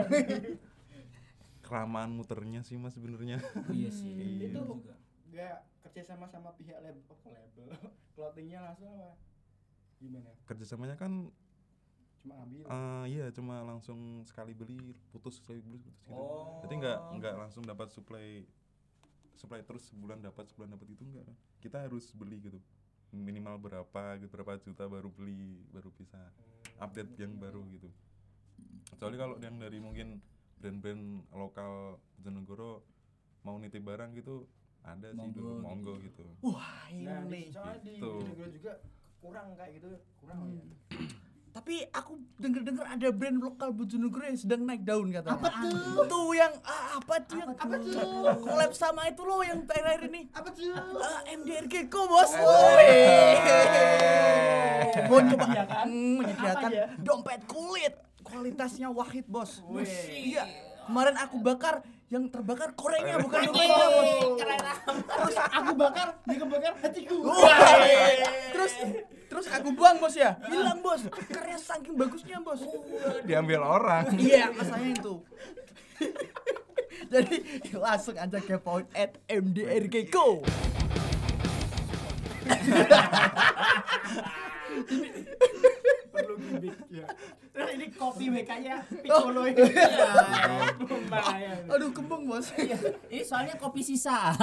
[1.65, 3.39] Kelamaan muternya sih mas sebenarnya.
[3.71, 4.43] Iya sih.
[4.43, 4.95] Itu bener juga.
[5.31, 7.69] Gak kerja sama sama pihak label, oh, label.
[8.15, 9.15] Clothingnya langsung apa?
[9.99, 10.31] Gimana?
[10.45, 11.31] Kerjasamanya kan,
[12.19, 12.65] Cuma ambil.
[12.65, 14.81] eh iya cuma langsung sekali beli
[15.11, 16.11] putus sekali beli putus gitu.
[16.11, 16.61] Oh.
[16.63, 18.41] Jadi nggak nggak langsung dapat supply
[19.35, 21.29] supply terus sebulan dapat sebulan dapat itu enggak.
[21.59, 22.57] Kita harus beli gitu
[23.13, 26.19] minimal berapa gitu berapa juta baru beli baru bisa
[26.77, 27.87] update yang baru gitu
[28.91, 30.19] kecuali kalau yang dari mungkin
[30.59, 32.83] brand-brand lokal Bojonegoro
[33.43, 34.51] mau nitip barang gitu
[34.83, 37.55] ada sih dulu Monggo monggo gitu Wah, Nah, di, ini.
[37.55, 38.03] di Gitu.
[38.03, 38.73] Bojonegoro juga
[39.25, 39.89] kurang kayak gitu,
[40.21, 40.65] kurang ya.
[41.55, 45.39] Tapi aku denger-denger ada brand lokal Bojonegoro yang sedang naik daun katanya.
[45.39, 46.03] Apa tuh?
[46.11, 47.95] Tuh yang ah, apa tuh yang Apa tuh?
[48.43, 50.27] collab sama itu loh yang terakhir ini.
[50.35, 50.75] Apa tuh?
[50.99, 52.35] Ah, MDRG ko bos.
[55.07, 55.85] Mau coba Menyediakan?
[55.87, 56.87] Hmm, menyediakan Apa ya?
[56.99, 57.95] dompet kulit.
[58.27, 59.63] Kualitasnya wahid bos.
[60.11, 60.51] Iya.
[60.85, 63.41] Kemarin aku bakar yang terbakar korengnya bukan.
[63.49, 64.61] Keren
[64.95, 67.17] Terus aku bakar, dia kebakar hatiku.
[68.53, 68.73] Terus
[69.33, 70.37] terus aku buang bos ya.
[70.47, 71.09] Hilang bos.
[71.09, 72.61] Akarnya saking bagusnya bos.
[73.25, 75.15] diambil orang Iya, masalahnya itu.
[77.13, 77.37] Jadi
[77.75, 80.45] langsung aja kepoin at MDRG Go.
[86.37, 87.07] Gimmick ya.
[87.55, 88.99] Terus ini kopi WK-nya Oh.
[89.03, 89.63] Piccolo ini.
[89.63, 90.11] Iya.
[90.81, 91.63] Lumayan.
[91.71, 92.51] Aduh kembang bos.
[92.59, 92.79] Iya,
[93.11, 94.35] ini soalnya kopi sisa.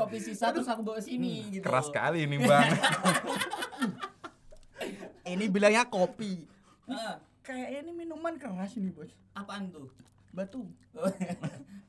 [0.00, 1.64] kopi sisa terus aku bawa sini gitu.
[1.66, 2.72] keras sekali ini bang
[5.30, 6.42] Ini bilangnya kopi.
[6.90, 7.14] Heeh.
[7.44, 9.12] Kayaknya ini minuman keras ini bos.
[9.36, 9.88] apaan tuh?
[10.34, 10.66] Batu.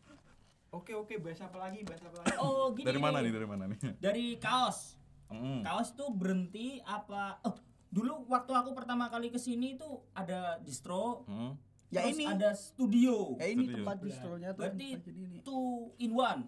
[0.71, 1.83] Oke oke, bahas apa lagi?
[1.83, 2.31] Bahas apa lagi?
[2.39, 2.87] oh, gini.
[2.87, 4.95] dari mana nih dari mana nih Dari kaos.
[5.27, 5.67] Mm.
[5.67, 7.43] Kaos tuh berhenti apa?
[7.43, 7.59] Oh,
[7.91, 11.27] dulu waktu aku pertama kali ke sini tuh ada distro.
[11.27, 11.53] Mm.
[11.91, 12.25] Ya terus ini.
[12.25, 13.35] ada studio.
[13.35, 13.77] Ya ini Studio.
[13.83, 14.63] tempat distronya tuh.
[14.63, 15.37] Berarti tempat jadi ini.
[15.43, 16.41] two in one.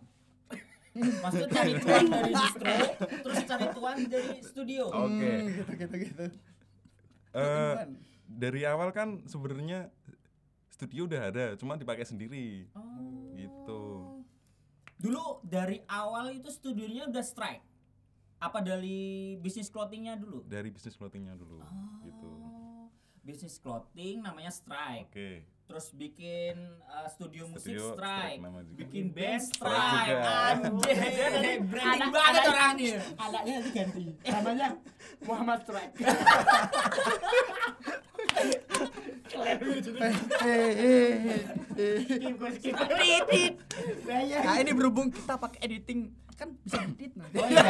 [1.24, 2.76] Maksudnya cari tuan dari distro,
[3.28, 4.84] terus cari tuan dari studio.
[4.88, 5.28] Oke.
[5.28, 6.24] Hmm, gitu gitu gitu.
[7.34, 7.94] Eh, Two-in-one.
[8.30, 9.92] dari awal kan sebenarnya
[10.72, 12.70] studio udah ada, cuma dipakai sendiri.
[12.78, 13.34] Oh.
[13.36, 13.84] Gitu.
[15.02, 17.73] Dulu dari awal itu studionya udah strike.
[18.44, 19.00] Apa dari
[19.40, 20.44] bisnis clothingnya dulu?
[20.44, 21.64] Dari bisnis clothingnya dulu.
[22.04, 22.28] Gitu.
[22.28, 22.92] Oh,
[23.24, 25.08] Bisnis clothing namanya strike.
[25.08, 25.48] Oke.
[25.64, 28.36] Terus bikin uh, studio musik Studio strike.
[28.36, 28.78] Strike nama juga.
[28.84, 30.28] Bikin band Strike strike.
[30.28, 31.00] Anjir,
[31.64, 32.98] branding Anak- banget anak- orangnya.
[33.16, 34.04] Anaknya nanti ganti.
[34.28, 34.68] Namanya
[35.24, 35.96] Muhammad Strike.
[43.04, 43.54] Edit.
[44.04, 44.40] Nah, ya.
[44.44, 47.38] Nah ini berhubung kita pakai editing kan bisa edit nanti.
[47.38, 47.64] Oh iya.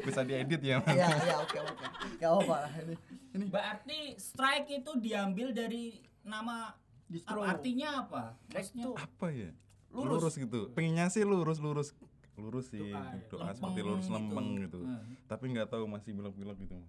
[0.00, 0.94] Bisa diedit ya, Mas?
[0.94, 1.84] Iya iya oke oke.
[2.16, 2.94] Gak apa lah ini.
[3.30, 6.72] Ini Berarti strike itu diambil dari nama
[7.04, 7.40] distro.
[7.40, 8.22] apa, artinya apa?
[8.48, 9.50] Maksudnya Apa ya?
[9.90, 10.22] Lurus.
[10.22, 10.60] Lurus, gitu.
[10.70, 11.96] Pengennya sih lurus-lurus
[12.38, 13.20] lurus sih Doa, ya.
[13.28, 14.16] doa seperti lurus gitu.
[14.16, 15.12] lempeng gitu Hmm.
[15.28, 16.88] tapi nggak tahu masih belok-belok gitu mas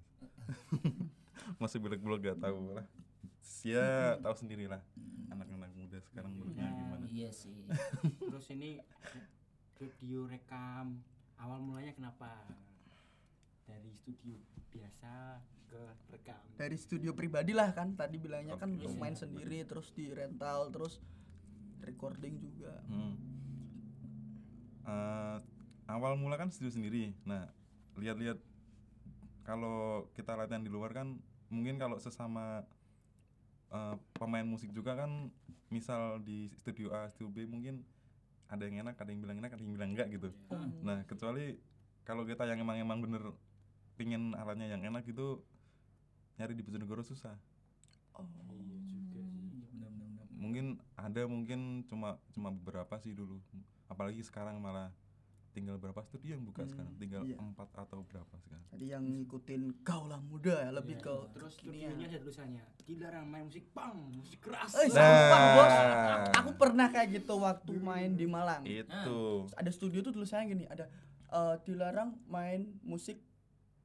[1.58, 2.86] masih belok-belok nggak tahu lah
[3.38, 4.82] Sia tahu sendiri lah
[5.28, 7.66] anak-anak muda sekarang beloknya Nah, gimana Iya sih.
[8.30, 8.80] Terus ini
[9.72, 11.02] studio rekam
[11.36, 12.30] awal mulanya kenapa?
[13.64, 14.38] Dari studio
[14.70, 16.40] biasa ke rekam.
[16.54, 21.00] dari studio pribadi lah kan tadi bilangnya kan untuk main sendiri terus di rental terus
[21.82, 23.16] recording juga Hmm.
[24.84, 25.38] Eh,
[25.88, 27.14] awal mula kan studio sendiri.
[27.24, 27.48] Nah,
[27.96, 28.40] lihat-lihat
[29.42, 31.18] kalau kita latihan di luar kan
[31.52, 32.64] mungkin kalau sesama
[33.70, 35.30] eh, pemain musik juga kan
[35.68, 37.84] misal di studio A, studio B mungkin
[38.52, 40.30] ada yang enak, ada yang bilang enak, ada yang bilang enggak gitu.
[40.52, 40.72] Hmm.
[40.84, 41.56] Nah, kecuali
[42.04, 43.32] kalau kita yang emang emang bener
[43.96, 45.40] pingin alatnya yang enak gitu
[46.36, 47.38] nyari di Bojonegoro susah.
[48.18, 49.64] oh Iya juga sih.
[49.72, 50.28] Benar-benar.
[50.36, 50.66] Mungkin
[51.00, 53.40] ada mungkin cuma cuma beberapa sih dulu.
[53.88, 54.92] Apalagi sekarang malah
[55.52, 56.94] tinggal berapa studio yang buka Hmm, sekarang?
[56.96, 57.36] Tinggal iya.
[57.36, 58.64] empat atau berapa sekarang?
[58.68, 61.04] tadi yang ngikutin kaulah muda ya lebih Iya.
[61.04, 64.96] ke terus studionya ada tulisannya dilarang main musik pang musik keras Eh, Nah.
[64.96, 65.76] sumpah, bos.
[66.40, 68.64] Aku pernah kayak gitu waktu main di Malang.
[68.64, 69.46] Itu.
[69.54, 70.88] Ada studio tuh tulisannya gini, ada
[71.30, 73.20] eh, dilarang main musik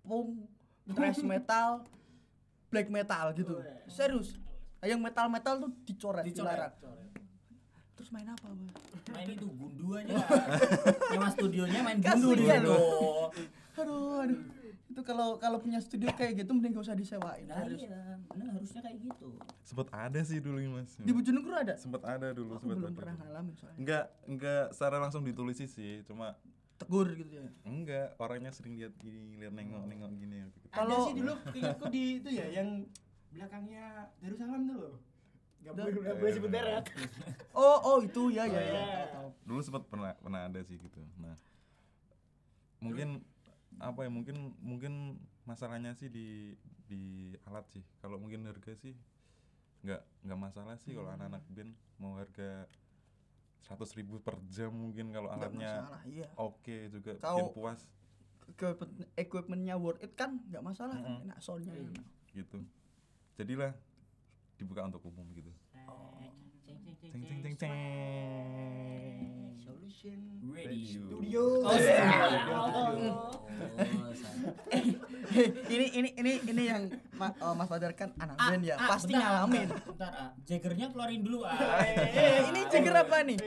[0.02, 0.46] punk,
[0.88, 1.82] thrash metal,
[2.68, 3.58] black metal gitu.
[3.86, 4.38] Serius.
[4.80, 6.70] Yang metal-metal tuh dicoret, dilarang.
[7.96, 8.70] Terus main apa, Bang?
[9.10, 10.12] Main itu gundu aja.
[11.10, 12.62] Nyewa studionya main gundu di situ.
[12.62, 13.32] loh.
[13.74, 14.40] Aduh, aduh.
[14.86, 17.44] Itu kalau kalau punya studio kayak gitu mending gak usah disewain.
[17.44, 19.36] Nah, iya, bener harusnya kayak gitu.
[19.60, 20.92] Sempat ada sih dulu Mas.
[20.96, 21.74] Di Bojonegoro ada?
[21.76, 22.96] Sempat ada dulu, Aku sempat belum ada.
[22.96, 23.76] pernah ngalamin soalnya.
[23.76, 26.36] Enggak, enggak secara langsung ditulis sih, cuma
[26.76, 27.48] Tegur gitu ya.
[27.64, 30.58] enggak orangnya sering lihat gini, lihat nengok-nengok gini gitu.
[30.66, 32.68] ada Kalau- sih dulu ingatku di itu ya yang
[33.28, 33.84] belakangnya
[34.20, 34.94] Darussalam tuh loh
[35.58, 36.86] Gak boleh, sebut merek
[37.58, 38.62] Oh, oh itu ya ya ya.
[38.62, 38.86] Iya.
[39.42, 41.34] Dulu sempat pernah pernah ada sih gitu nah
[42.78, 43.24] mungkin
[43.76, 46.52] apa ya mungkin mungkin masalahnya sih di
[46.86, 47.02] di
[47.44, 48.94] alat sih kalau mungkin harga sih
[49.82, 52.68] nggak nggak masalah sih kalau anak-anak band mau harga
[53.64, 56.26] 100.000 ribu per jam mungkin kalau alatnya masalah, iya.
[56.36, 57.80] oke juga Kau- bikin puas
[58.46, 61.26] Equipment, equipmentnya worth it kan nggak masalah kan Mm-mm.
[61.26, 61.82] enak soundnya Iya.
[61.90, 62.06] enak.
[62.30, 62.58] gitu
[63.34, 63.72] jadilah
[64.56, 65.52] dibuka untuk umum gitu
[67.06, 67.72] ceng ceng ceng ceng
[69.56, 70.84] Solution Ready.
[70.86, 73.12] Studio Oh, studio.
[75.66, 78.88] ini ini ini ini yang Ma- eh, Mas Fadar kan anak Ah, band ya ah,
[78.88, 80.30] pasti bentar, ngalamin Bentar, ah.
[80.44, 81.56] Jaggernya keluarin dulu ah.
[81.82, 83.38] eh ini jigger apa nih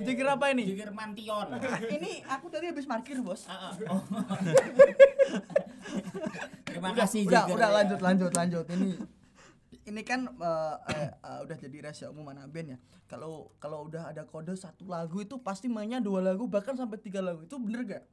[0.00, 1.46] jigger apa ini Jagger Mantion.
[1.50, 3.72] Ah, ini aku tadi habis parkir bos Ah, ah.
[3.90, 4.02] Oh.
[6.64, 8.90] Terima kasih udah, Jagger udah lanjut lanjut lanjut ini
[9.84, 12.78] ini kan eh, eh, eh, udah jadi rahasia umum anak band ya.
[13.04, 17.20] Kalau kalau udah ada kode satu lagu itu pasti mainnya dua lagu bahkan sampai tiga
[17.20, 17.44] lagu.
[17.44, 18.04] Itu bener gak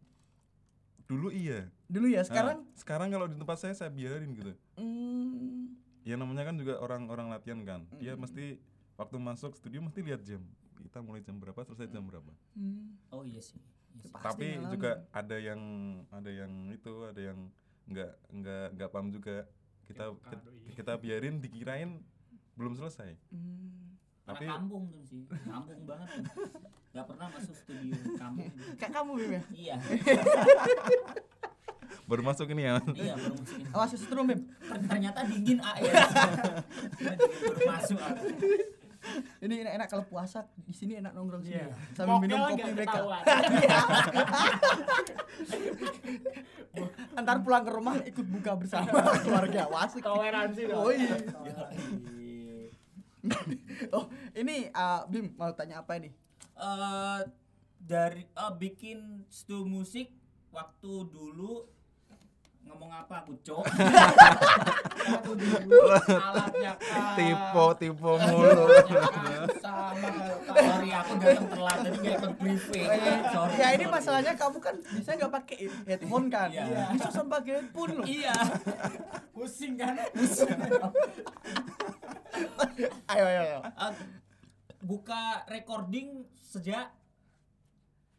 [1.12, 1.68] dulu iya.
[1.92, 2.24] Dulu ya?
[2.24, 2.58] Nah, sekarang?
[2.72, 4.56] sekarang kalau di tempat saya saya biarin gitu.
[4.80, 5.76] Hmm,
[6.08, 7.84] ya namanya kan juga orang-orang latihan kan.
[8.00, 8.24] Dia Mm-mm.
[8.24, 8.64] mesti
[8.96, 10.40] waktu masuk studio mesti lihat jam.
[10.80, 12.32] Kita mulai jam berapa selesai jam berapa.
[12.56, 13.60] Hmm, Oh iya sih.
[13.92, 14.14] Iya sih.
[14.16, 15.62] Pasti tapi juga ada yang
[16.16, 17.40] ada yang itu ada yang
[17.92, 19.36] nggak nggak nggak paham juga
[19.92, 20.72] kita kita, iya.
[20.74, 22.02] kita biarin dikirain
[22.56, 23.94] belum selesai hmm.
[24.22, 25.26] Anak tapi kampung tuh sih.
[25.28, 26.08] Kampung banget.
[26.24, 26.46] tuh.
[26.94, 28.48] Gak pernah masuk studio kampung.
[28.78, 29.76] kayak kamu Bim ya Iya.
[32.10, 33.66] baru masuk ini ya Iya, baru masukin.
[33.74, 35.92] awas setrum Bim Ter- Ternyata dingin ah ya.
[37.44, 38.16] baru masuk ah.
[39.46, 41.58] Ini enak, enak kalau puasa di sini enak nongkrong sini.
[41.58, 41.68] Iya.
[41.70, 41.76] ya.
[41.98, 42.98] sambil minum Mokel kopi mereka.
[47.20, 48.88] antar pulang ke rumah ikut buka bersama
[49.26, 49.68] keluarga.
[49.68, 50.02] Wasik.
[50.06, 50.86] Toleransi dong.
[50.86, 51.16] Oh iya.
[53.94, 56.10] Oh ini uh, Bim mau tanya apa ini?
[56.62, 57.22] Eh,
[57.82, 60.14] dari eh, bikin stu musik
[60.54, 61.66] waktu dulu
[62.68, 63.66] ngomong apa aku cok
[66.30, 68.64] alatnya kan tipe tipe mulu.
[68.70, 70.10] kan sama
[70.56, 72.88] sorry aku datang telat jadi nggak ikut briefing.
[73.32, 75.58] Sorry ya ini masalahnya kamu kan bisa nggak pakai
[75.90, 76.50] headphone kan?
[76.54, 76.94] Iya.
[76.94, 78.06] bisa sama pakai headphone loh.
[78.06, 78.36] Iya.
[79.34, 79.96] Pusing kan?
[83.12, 83.60] Ayo ayo, ayo.
[83.66, 83.94] Eh,
[84.86, 86.94] buka recording sejak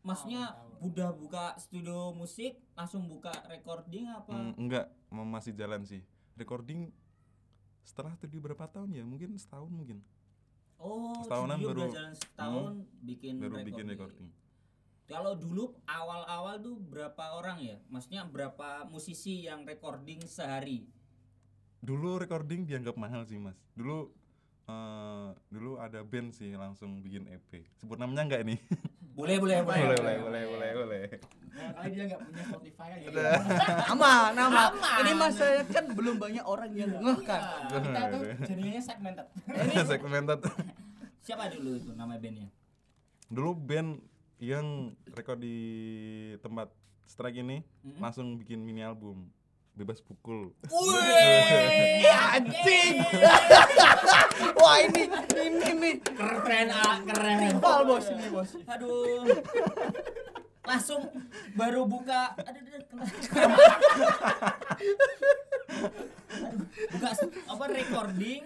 [0.02, 0.71] maksudnya.
[0.82, 4.34] Udah buka studio musik langsung buka recording apa?
[4.34, 6.02] Hmm, enggak masih jalan sih.
[6.34, 6.90] Recording
[7.86, 9.04] setelah studio berapa tahun ya?
[9.06, 10.02] Mungkin setahun mungkin.
[10.82, 12.72] Oh Setahunan baru- udah jalan setahun
[13.06, 13.66] bikin baru recording.
[13.70, 14.28] bikin recording.
[15.06, 17.76] Kalau dulu awal-awal tuh berapa orang ya?
[17.86, 20.88] Maksudnya berapa musisi yang recording sehari?
[21.82, 23.58] Dulu recording dianggap mahal sih mas.
[23.74, 24.10] Dulu
[24.66, 27.64] eh, dulu ada band sih langsung bikin EP.
[27.78, 28.56] Sebut namanya enggak ini?
[29.12, 29.76] Boleh, boleh, boleh.
[29.76, 31.04] boleh, boleh, boleh, boleh, boleh.
[31.52, 33.32] Nah, kali dia nggak punya Spotify kan ya.
[33.92, 34.70] aman Aman.
[35.04, 39.26] ini masa kan belum banyak orang yang ngeh kan Iya, Kita tuh jadinya segmented.
[39.92, 40.40] Segmented.
[41.20, 42.48] Siapa dulu itu nama bandnya?
[43.28, 44.00] Dulu band
[44.40, 45.60] yang rekod di
[46.40, 46.72] tempat
[47.04, 47.60] strike ini
[48.00, 49.28] langsung bikin mini album
[49.72, 50.52] bebas pukul.
[50.68, 53.00] Wih, anjing.
[54.60, 57.56] Wah ini ini nih keren ah, keren.
[57.56, 58.52] Wah, bos ini bos.
[58.68, 59.24] Aduh.
[60.62, 61.08] Langsung
[61.56, 62.36] baru buka.
[62.36, 63.10] Aduh, aduh, kena-
[66.92, 67.10] buka
[67.48, 68.42] apa recording.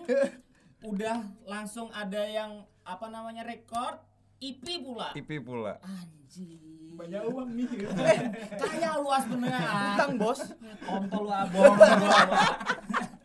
[0.87, 3.99] Udah langsung ada yang apa namanya record
[4.41, 5.09] IP pula.
[5.17, 5.81] EP pula.
[5.81, 6.61] Anjing.
[6.97, 7.69] Banyak uang nih.
[8.61, 9.53] Kaya luas bener.
[9.53, 10.41] utang bos
[10.85, 11.77] Kontol lu abong.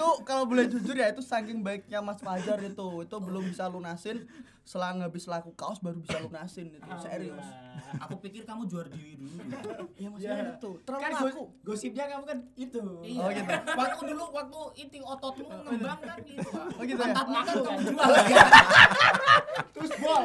[0.00, 4.24] itu kalau boleh jujur ya itu saking baiknya Mas Fajar itu itu belum bisa lunasin
[4.64, 7.44] selang habis laku kaos baru bisa lunasin itu serius
[8.00, 9.40] Aku pikir kamu juara diri dulu.
[9.94, 12.80] iya maksudnya itu terlalu Kan laku gos- gosipnya kamu kan itu.
[13.02, 13.18] Iya.
[13.18, 13.50] Oh, gitu.
[13.50, 16.44] Waktu dulu waktu itu ototmu ngembang kan gitu.
[16.44, 16.76] Pak.
[16.76, 17.14] Oh, gitu ya?
[17.18, 18.10] Kamu jual.
[19.74, 20.22] Terus bol.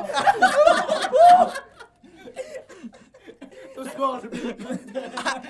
[3.73, 4.13] Terus bol.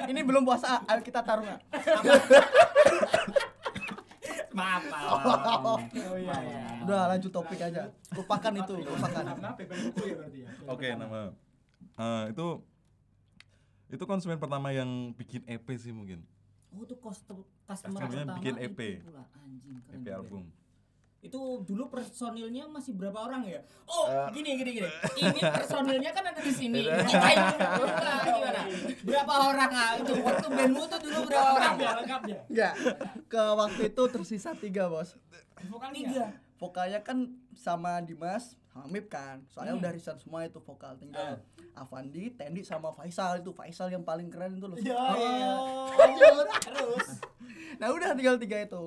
[0.07, 1.59] ini belum puasa ayo kita taruhan
[4.55, 4.81] Maaf.
[4.87, 5.03] Pak.
[6.07, 6.63] Oh iya iya.
[6.87, 9.23] udah lanjut topik aja lupakan itu lupakan.
[10.71, 11.35] Oke, nama
[11.99, 12.47] eh, itu
[13.91, 16.23] itu konsumen pertama yang bikin EP sih mungkin.
[16.71, 18.79] Oh itu custom customer Customernya pertama bikin itu EP.
[19.03, 19.23] pula.
[19.43, 20.01] Anjing keren.
[20.01, 20.43] EP album.
[21.25, 23.59] Itu dulu personilnya masih berapa orang ya?
[23.83, 24.29] Oh, Eh.
[24.31, 24.89] gini gini gini.
[25.17, 26.85] Ini personilnya kan ada di sini.
[26.85, 27.29] Kita
[28.23, 28.61] gimana?
[29.01, 29.91] Berapa orang ah?
[29.97, 31.73] Itu waktu bandmu tuh dulu berapa orang?
[31.73, 32.39] Lengkap ya, lengkap ya.
[32.45, 32.73] enggak
[33.25, 35.17] ke waktu itu tersisa tiga bos
[35.65, 35.99] Vokalnya.
[36.05, 36.25] Tiga.
[36.55, 37.17] vokalnya kan
[37.53, 39.81] sama Dimas sama Mip kan soalnya Hmm.
[39.81, 41.35] udah resign semua itu vokal tinggal
[41.73, 45.51] Avandi, Tendi sama Faisal itu Faisal yang paling keren itu loh Iya iya.
[45.51, 45.91] Oh.
[45.91, 47.07] Lanjut terus.
[47.75, 48.83] nah udah tinggal tiga itu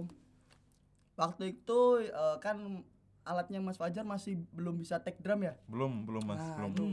[1.18, 2.86] waktu itu eh, kan
[3.22, 6.72] alatnya Mas Fajar masih belum bisa take drum ya Belum, belum Mas, Nah, belum.
[6.72, 6.86] itu.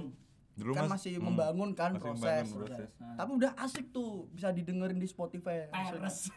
[0.56, 2.24] Dulu kan Mas masih hmm, membangun kan masih proses.
[2.48, 2.90] membangun proses.
[2.96, 3.16] Nah.
[3.16, 6.32] tapi udah asik tuh bisa didengerin di Spotify Peres.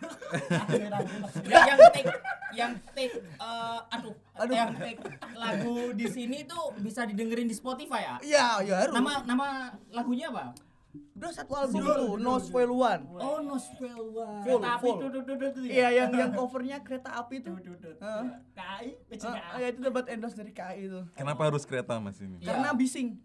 [1.46, 2.12] yang yang take
[2.50, 4.52] yang take eh, aduh, Aduh.
[4.52, 4.98] yang take
[5.32, 8.16] lagu di sini tuh bisa didengerin di Spotify ya?
[8.20, 9.46] iya ya harus Nama nama
[9.88, 10.50] lagunya apa?
[11.12, 12.34] Udah satu album Judul, tuh No.
[12.36, 14.40] Spell One Oh, No Spell One.
[14.40, 14.98] Full, Kereta api full.
[14.98, 15.62] tuh tuh tuh.
[15.64, 17.54] iya yang yang covernya kereta api tuh.
[17.54, 18.24] Heeh.
[18.52, 19.50] KAI, Ah, PCKA.
[19.56, 22.38] ya itu dapat endorse dari KAI itu Kenapa harus kereta Mas ini?
[22.38, 22.46] Iya.
[22.48, 23.18] karena bising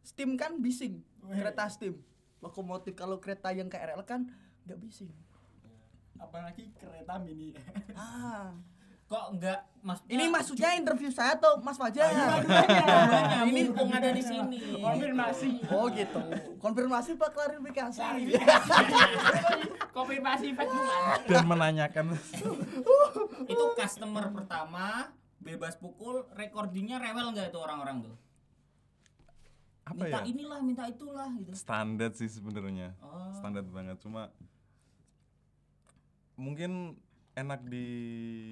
[0.00, 1.96] steam kan bising kereta steam
[2.38, 4.28] lokomotif kalau kereta yang KRL kan
[4.62, 5.08] nggak bising
[6.14, 7.52] Apalagi kereta mini.
[7.92, 8.54] ah
[9.04, 10.00] Kok enggak Mas?
[10.08, 14.80] ini maksudnya interview saya tuh Mas Fajar Dua-duanya ini mumpung ada di sini.
[14.80, 15.48] Konfirmasi.
[15.68, 16.20] oh gitu
[16.56, 18.00] konfirmasi pak klarifikasi
[19.96, 21.28] Konfirmasi Facebook.
[21.28, 22.16] Dan menanyakan
[23.52, 28.16] Itu customer pertama bebas pukul recordingnya rewel nggak itu orang-orang tuh?
[29.84, 30.24] apa minta ya?
[30.24, 31.52] inilah, minta itulah gitu.
[31.52, 32.96] Standar sih sebenarnya.
[33.04, 33.36] Oh.
[33.36, 34.32] Standar banget cuma
[36.40, 36.96] mungkin
[37.34, 37.86] enak di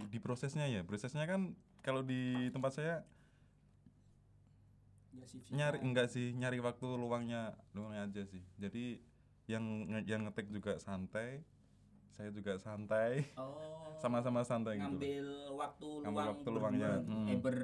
[0.07, 0.83] di prosesnya ya.
[0.83, 2.97] Prosesnya kan kalau di tempat saya
[5.12, 5.53] Ya, sip, sip.
[5.53, 8.97] nyari enggak sih nyari waktu luangnya luangnya aja sih jadi
[9.45, 9.61] yang
[10.09, 11.45] yang ngetek juga santai
[12.16, 13.92] saya juga santai Oh.
[14.03, 17.29] sama-sama santai gitu ngambil waktu Ngambil luang waktu luangnya, hmm.
[17.29, 17.59] eh ber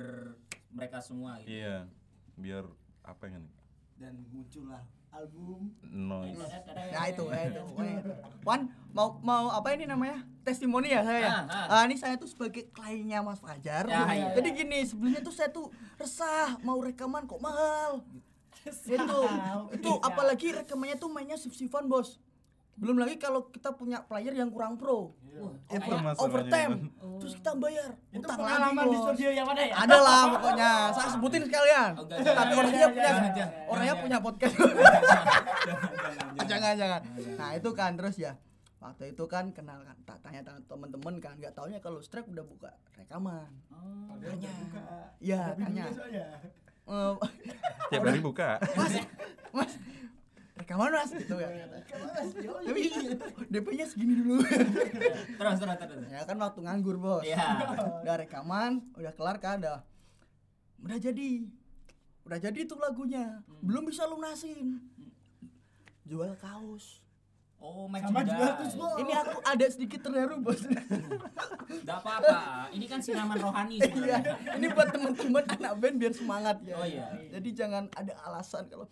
[0.69, 1.57] mereka semua gitu.
[1.57, 1.89] iya
[2.37, 2.69] biar
[3.01, 3.55] apa ya nih
[3.97, 5.73] Dan muncullah album.
[5.89, 6.39] noise
[6.93, 7.99] nah itu eh, itu eh.
[8.45, 10.25] Wan mau mau apa ini namanya?
[10.43, 11.29] Testimoni ya saya ya?
[11.29, 11.67] Ah, ah.
[11.69, 13.85] Ah, ini saya tuh sebagai kliennya Mas Fajar.
[13.85, 15.69] Ya, iya, jadi gini sebelumnya tuh saya tuh
[16.01, 18.01] resah mau rekaman kok mahal.
[18.65, 19.19] Itu
[19.77, 22.17] itu apalagi rekamannya tuh mainnya sif-sifan bos.
[22.79, 26.75] Belum lagi kalau kita punya player yang kurang pro Wah, Over- overtime.
[26.89, 27.09] Itu?
[27.19, 27.91] terus kita bayar.
[28.09, 29.75] Itu utang pengalaman lagi di studio yang mana ya?
[29.77, 30.71] ada lah pokoknya.
[30.91, 31.91] Saya sebutin sekalian.
[31.95, 33.11] Oh, enggak, tapi orangnya punya
[33.69, 34.03] orangnya jangan.
[34.03, 34.55] punya podcast.
[36.39, 36.77] jangan, jangan.
[36.79, 37.01] Jangan
[37.37, 38.33] nah itu kan terus ya
[38.79, 42.47] waktu itu kan kenal kan tak tanya tanya temen-temen kan nggak taunya kalau strike udah
[42.47, 43.51] buka rekaman.
[43.75, 44.15] Oh.
[44.15, 44.83] Buka.
[45.19, 45.85] Iya, tanya.
[46.89, 47.13] Eh,
[47.91, 48.57] tiap hari buka.
[48.73, 48.95] Mas
[49.51, 49.73] mas
[50.59, 51.49] rekaman mas gitu ya
[52.67, 52.81] tapi
[53.49, 54.43] DP-nya segini dulu
[55.39, 56.07] terus terus terus.
[56.11, 57.39] ya kan waktu nganggur bos Iya.
[58.03, 59.81] udah rekaman udah kelar kan udah
[60.83, 61.47] udah jadi
[62.27, 64.83] udah jadi tuh lagunya belum bisa lunasin
[66.05, 67.03] jual kaos
[67.59, 69.03] Oh, Sama juga terus, Bos.
[69.03, 70.63] Ini aku ada sedikit terharu bos.
[70.63, 72.71] Enggak apa-apa.
[72.71, 76.79] Ini kan siraman rohani Iya, ini buat teman-teman anak band biar semangat ya.
[76.79, 77.11] Oh, iya.
[77.35, 78.87] Jadi jangan ada alasan kalau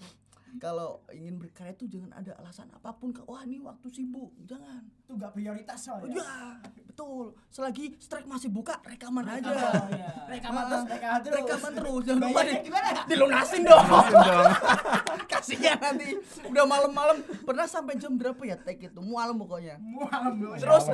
[0.57, 3.13] kalau ingin berkarya itu jangan ada alasan apa pun.
[3.23, 4.83] Wah ini waktu sibuk, jangan.
[5.01, 6.19] Itu gak prioritas Oh, soalnya.
[6.19, 6.35] ya,
[6.83, 7.25] betul.
[7.49, 9.49] Selagi strike masih buka, rekaman aja.
[9.49, 10.09] Oh, iya.
[10.27, 11.37] Rekaman Ah, terus, rekaman terus.
[11.37, 12.01] Rekaman terus.
[12.03, 12.61] Jangan lupa di-
[13.07, 13.87] dilunasin dong.
[15.31, 16.07] Kasihan nanti.
[16.45, 17.17] Udah malam-malam.
[17.43, 19.01] Pernah sampai jam berapa ya take itu?
[19.01, 19.77] Malam pokoknya.
[19.79, 20.59] Mualam bos.
[20.59, 20.85] Terus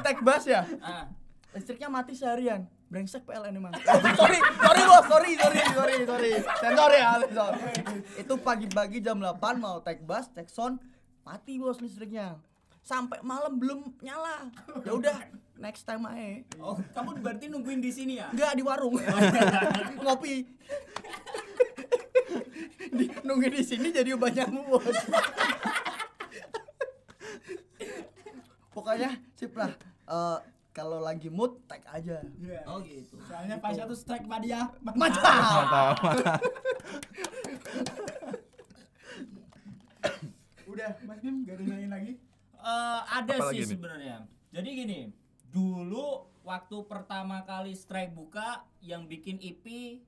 [0.00, 0.62] take bass ya.
[0.78, 1.06] Ah,
[1.50, 3.72] listriknya mati seharian brengsek PLN emang
[4.18, 5.04] sorry sorry bos.
[5.08, 6.30] Sorry sorry sorry sorry.
[6.40, 7.52] Sensor ya sensor.
[8.16, 10.80] Itu pagi-pagi jam 8 mau take bass take sound.
[11.22, 12.40] Mati bos listriknya.
[12.80, 14.48] Sampai malam belum nyala.
[14.88, 15.16] Ya udah
[15.60, 16.40] next time aja.
[16.56, 18.32] Oh, kamu berarti nungguin di sini ya?
[18.32, 18.96] enggak di warung.
[20.04, 20.34] Ngopi.
[22.88, 24.96] Di, nunggu di sini jadi banyak bos.
[28.72, 29.76] Pokoknya sip lah.
[30.08, 30.38] Eh,
[30.78, 32.62] kalau lagi mood tag aja Iya.
[32.70, 33.18] Oh gitu.
[33.26, 34.70] Soalnya pas satu strike sama dia.
[34.78, 35.98] mantap
[40.70, 42.12] Udah, Mas Bim gak ada nanya lagi.
[42.54, 44.22] Eh, ada Apa sih sebenarnya.
[44.54, 45.00] Jadi gini,
[45.50, 49.98] dulu waktu pertama kali strike buka yang bikin EP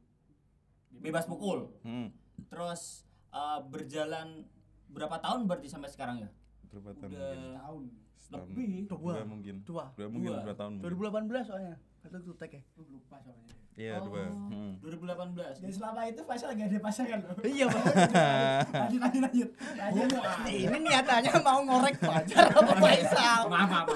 [0.94, 1.74] bebas pukul.
[1.82, 2.14] Hmm.
[2.46, 3.02] Terus
[3.34, 4.46] eh, berjalan
[4.86, 6.30] berapa tahun berarti sampai sekarang ya?
[6.70, 7.26] Berapa tahun Udah
[7.58, 8.09] mungkin?
[8.30, 8.46] Tahun.
[8.48, 8.86] Lebih.
[8.86, 9.54] Dua mungkin.
[9.62, 9.84] Dua.
[9.92, 10.40] Dua mungkin Dua.
[10.42, 10.72] dua tahun.
[10.78, 11.26] mungkin.
[11.26, 13.52] 2018 soalnya kata tuh tag ya Lu lupa soalnya.
[13.74, 14.28] Iya, dua.
[14.28, 14.72] Hmm.
[14.82, 15.62] 2018.
[15.62, 17.36] Dan selama itu Faisal gak ada pasangan loh.
[17.42, 19.48] iya Lanjut, lanjut, lanjut.
[19.74, 20.22] Lanjut.
[20.46, 23.86] Ini niatannya mau ngorek pacar apa Faisal Maaf, maaf.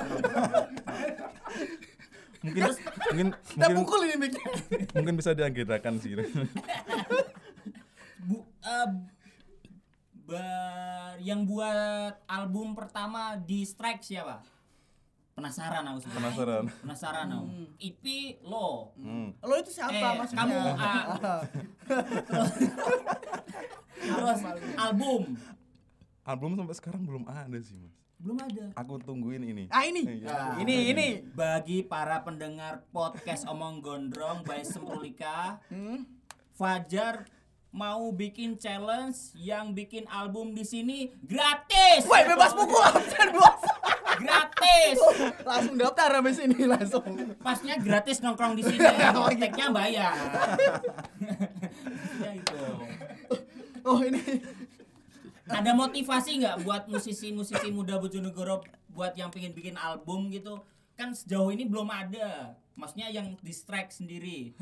[2.45, 4.28] Mungkin mungkin kita mungkin pukul ini
[4.93, 6.12] mungkin bisa diagerakan sih.
[8.24, 8.89] Bu, eh,
[10.25, 10.83] ba-
[11.18, 14.41] yang buat album pertama di Strike siapa?
[15.35, 16.31] Penasaran aku sebenarnya.
[16.31, 16.64] Penasaran.
[16.81, 17.47] Penasaran aku.
[17.77, 18.05] EP
[18.41, 18.95] lo.
[18.95, 19.35] Hmm.
[19.41, 21.05] lo itu siapa Eh, maksudnya kamu ah,
[23.97, 24.41] terus
[24.77, 25.22] album
[26.25, 27.93] Album sampai sekarang belum ada sih, Mas.
[28.16, 28.64] belum ada.
[28.75, 29.68] Aku tungguin ini.
[29.68, 30.57] ah ini Iya.
[30.57, 36.09] ini ini Bagi para pendengar podcast Omong Gondrong by Semprulika, Hmm?
[36.55, 37.27] Fajar
[37.75, 42.07] mau bikin challenge yang bikin album di sini gratis.
[42.07, 43.61] Woi bebas pukul absen bos
[44.14, 44.97] Gratis.
[45.43, 47.03] langsung daftar habis ini langsung
[47.43, 48.79] Pasnya gratis nongkrong di sini.
[49.18, 49.39] Oh, iya.
[49.43, 50.14] Teknya bayar.
[52.22, 52.62] ya itu.
[53.83, 54.22] oh ini
[55.51, 58.62] Ada motivasi nggak buat musisi-musisi muda Bojonegoro
[58.95, 60.62] buat yang pengen bikin album gitu?
[60.95, 62.55] Kan sejauh ini belum ada.
[62.79, 64.55] Maksudnya yang di strike sendiri.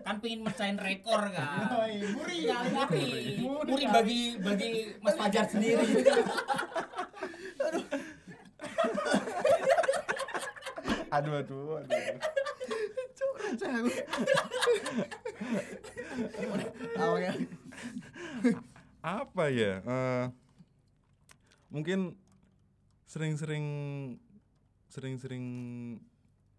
[0.00, 1.46] Kan pengen mecahin rekor kan.
[1.84, 3.68] Oi, muri ya, Muri, muri.
[3.68, 4.70] muri bagi bagi
[5.04, 5.86] Mas Fajar sendiri.
[11.10, 11.90] Aduh, aduh, aduh.
[16.96, 17.32] awalnya
[19.00, 19.80] Apa ya?
[19.80, 20.24] Eh,
[21.72, 22.14] mungkin
[23.08, 23.66] sering-sering
[24.92, 25.44] sering-sering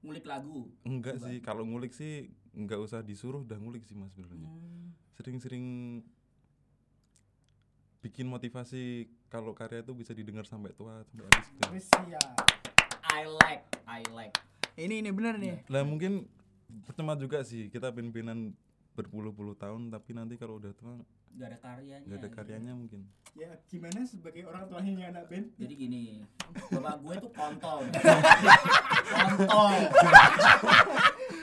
[0.01, 0.65] Ngulik lagu.
[0.81, 4.51] enggak sih kalau ngulik sih enggak usah disuruh udah ngulik sih mas sebenarnya
[5.15, 5.65] sering-sering
[8.01, 11.69] bikin motivasi kalau karya itu bisa didengar sampai tua sampai habis gitu.
[11.69, 12.23] Wis ya.
[13.11, 14.35] I like, I like.
[14.79, 16.25] ini ini bener nih lah mungkin
[16.87, 18.55] percuma juga sih kita pimpinan
[18.95, 20.95] berpuluh-puluh tahun tapi nanti kalau udah tua
[21.31, 22.05] Gak ada karyanya.
[22.05, 23.01] nggak ada karyanya mungkin
[23.31, 25.55] Ya gimana sebagai orang tuanya yang anak band?
[25.55, 26.01] Jadi gini,
[26.75, 27.79] bapak gue tuh kontol.
[29.07, 29.71] kontol.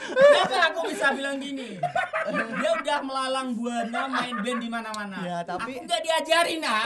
[0.09, 1.80] Kenapa aku bisa bilang gini?
[2.28, 5.16] Dia udah melalang buana main band di mana-mana.
[5.24, 6.84] Ya, tapi- aku nggak diajarin ah.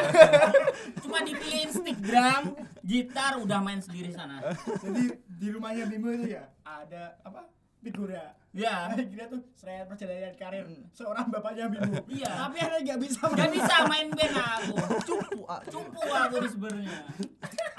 [1.03, 4.38] Cuma dipilihin stick drum, gitar udah main sendiri sana.
[4.78, 7.50] Jadi di rumahnya Bimo itu ya ada apa?
[7.82, 8.38] Figura.
[8.53, 12.05] Ya, Kira tuh seret perjalanan karir seorang bapaknya Bimo.
[12.05, 12.28] Iya.
[12.48, 13.24] Tapi ada nggak bisa.
[13.24, 14.76] nggak bisa main band aku.
[15.09, 15.40] cupu.
[15.72, 17.00] Cupu aku di sebenarnya.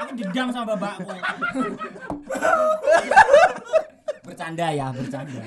[0.01, 1.13] Aku dendam sama bapakku.
[4.24, 5.43] bercanda ya, bercanda.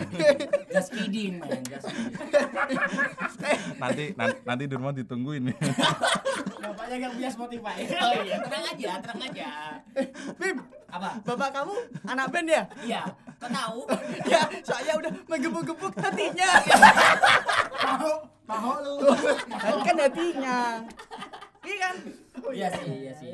[0.69, 1.61] Just kidding, man.
[1.65, 2.13] Just kidding.
[3.77, 5.57] nanti nan- nanti di rumah ditungguin nih
[6.59, 7.77] Bapaknya nggak punya Spotify.
[7.97, 9.51] Oh iya, tenang aja, tenang aja.
[10.37, 10.57] Bim
[10.87, 11.11] Apa?
[11.21, 11.75] bapak kamu
[12.05, 13.03] anak band ya Iya,
[13.37, 13.79] kau tahu?
[14.25, 16.51] ya saya udah menggebuk-gebuk hatinya
[17.77, 18.13] Tahu,
[18.45, 18.95] tahu lu.
[19.83, 20.59] kan hatinya
[21.63, 21.95] iya kan
[22.49, 23.31] Iya sih, iya sih.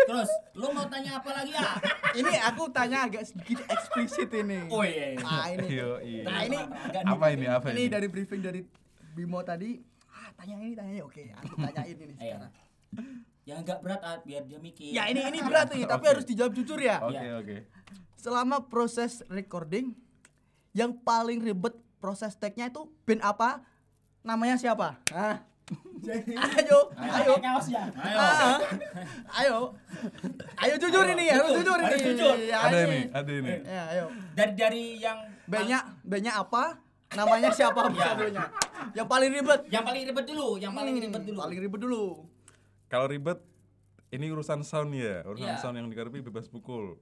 [0.00, 1.68] Terus, lu mau tanya apa lagi ya?
[2.14, 5.12] ini aku tanya agak sedikit eksplisit ini Oh iya.
[5.12, 5.20] iya.
[5.20, 6.22] nah ini Yo, iya.
[6.24, 6.58] nah ini
[7.04, 8.60] apa ini apa ini ini dari briefing dari
[9.10, 9.76] Bimo tadi
[10.08, 12.52] ah, tanya ini tanya ini oke aku tanyain ini sekarang
[13.42, 14.90] Ya enggak berat ah, biar dia mikir.
[14.90, 16.10] ya ini ini berat nih tapi Oke.
[16.10, 17.32] harus dijawab jujur ya Oke Iya.
[17.36, 17.56] oke.
[18.14, 19.92] selama proses recording
[20.72, 23.60] yang paling ribet proses tag-nya itu band apa
[24.20, 25.40] namanya siapa ah
[26.56, 27.32] ayo ayo
[27.68, 28.16] ya Ayo.
[28.16, 28.56] Ah,
[29.36, 29.56] ayo
[30.56, 32.34] ayo jujur ini harus jujur ini harus jujur.
[32.40, 33.00] Ya, Ada ini.
[33.10, 33.54] ada ini.
[33.60, 38.46] ya ayo Dari dari yang bandnya bandnya apa namanya siapa personilnya
[38.92, 41.38] yang paling ribet yang paling ribet dulu, yang paling Hmm, ribet dulu.
[41.38, 42.04] paling ribet dulu
[42.86, 43.38] Kalau ribet
[44.08, 45.60] ini urusan sound ya, urusan Iya.
[45.60, 46.96] sound yang dikarepi bebas pukul.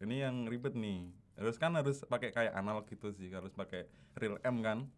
[0.00, 1.06] Ini yang ribet nih.
[1.34, 4.90] Harus kan harus pakai kayak analog gitu sih, harus pakai real M kan.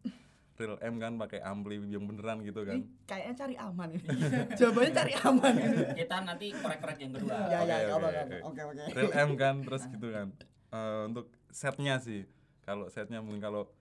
[0.61, 2.85] Real M kan pakai ampli yang beneran gitu kan.
[2.85, 4.05] Ini kayaknya cari aman ini
[4.61, 7.37] jawabannya cari aman ini Kita nanti korek-korek yang kedua.
[7.49, 7.97] ya ya
[8.45, 10.29] Oke, oke, Real M kan terus gitu kan.
[10.71, 12.29] Eh, untuk setnya sih,
[12.61, 13.73] kalau setnya mungkin kalau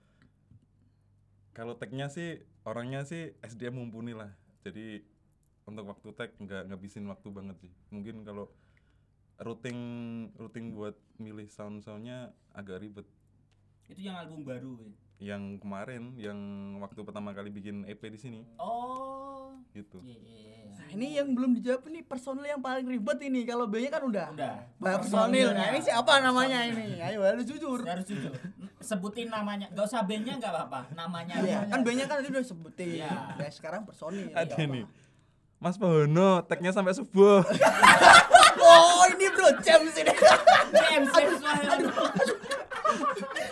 [1.52, 4.32] kalau tagnya sih orangnya sih SDM mumpuni lah.
[4.64, 5.04] Jadi
[5.68, 7.72] untuk waktu tag nggak ngabisin waktu banget sih.
[7.92, 8.48] Mungkin kalau
[9.40, 9.78] routing
[10.36, 13.06] routing buat milih sound soundnya agak ribet.
[13.92, 14.72] Itu yang album baru.
[14.80, 15.09] Wei.
[15.20, 16.38] Yang kemarin, yang
[16.80, 19.52] waktu pertama kali bikin EP di sini, Oh.
[19.70, 20.00] gitu.
[20.00, 20.72] Iya, iya, iya.
[20.72, 24.26] Nah, ini yang belum dijawab ini personil yang paling ribet ini kalau B-nya kan udah
[24.32, 24.54] Udah.
[24.74, 25.66] personil nah Personilnya.
[25.68, 28.32] ini siapa namanya ini ayo harus jujur Harus jujur.
[28.80, 29.68] Sebutin namanya.
[29.70, 30.80] Gak usah bandnya nggak apa-apa.
[30.90, 31.36] Namanya.
[31.38, 31.68] Iya, aja.
[31.68, 33.12] kan B-nya kan tadi udah sebutin Iya.
[33.36, 34.88] ya sekarang personil Ada nih.
[35.60, 37.44] Mas Pohono, tagnya sampai subuh.
[38.64, 40.14] oh ini bro James ini
[40.72, 41.84] James, James Wahyudi.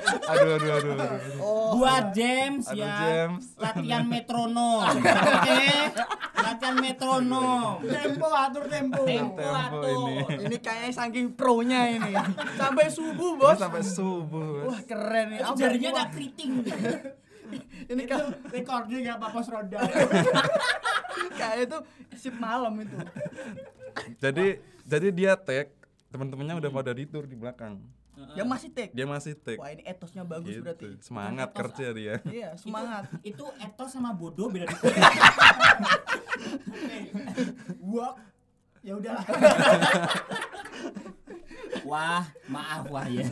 [0.09, 1.20] Aduh, aduh, aduh, aduh.
[1.38, 2.94] oh Buat James Aduh, ya.
[2.98, 3.44] James.
[3.54, 4.82] Latihan metronom.
[4.88, 5.64] Oke.
[6.34, 7.78] Latihan metronom.
[7.82, 9.84] tempo atur tempo Tempo Tempo atur.
[9.84, 10.14] ini.
[10.44, 12.12] ini kayaknya saking pro-nya ini
[12.54, 14.48] sampai subuh Ini bos sampai subuh.
[14.59, 14.66] Bos.
[14.66, 15.54] wah keren nih Apa?
[15.54, 16.52] jarinya nggak keriting.
[17.86, 19.80] ini kan recording gak apa pos roda
[21.38, 21.78] kayak itu
[22.14, 22.96] sip malam itu
[24.18, 24.46] Jadi
[24.84, 25.68] jadi dia tag,
[26.09, 27.76] teman-temannya udah pada tidur di belakang.
[28.35, 29.57] Yang masih take Dia masih tag.
[29.57, 30.62] wah ini etosnya bagus Gitu.
[30.62, 32.14] berarti Semangat Etos, kerja dia.
[32.37, 34.95] iya semangat Itu etos sama bodoh beda dikit.
[37.81, 38.16] walk
[38.81, 39.25] ya udahlah
[41.85, 43.25] Wah, maaf wah ya.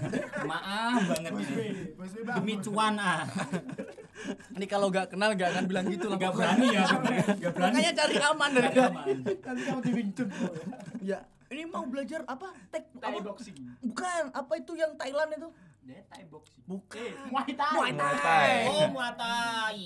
[0.42, 1.82] Maaf banget B ini.
[2.26, 3.28] Demi cuan ah.
[4.50, 6.84] ini kalau gak kenal gak akan bilang gitu lah Gak berani ya,
[7.36, 7.60] gak berani.
[7.76, 10.48] makanya cari aman dari nanti kamu di Wing Chun bro.
[11.02, 11.20] ya
[11.52, 12.50] ini mau belajar apa?
[12.72, 13.26] Tek Thai apa?
[13.26, 13.56] boxing.
[13.82, 15.48] Bukan apa itu yang Thailand itu?
[15.86, 16.62] Dia Thai boxing.
[16.66, 16.98] Bukan.
[16.98, 17.74] Eh Muay Thai.
[17.74, 18.50] Muay Muay Thai.
[18.70, 19.78] Oh, Muay Thai.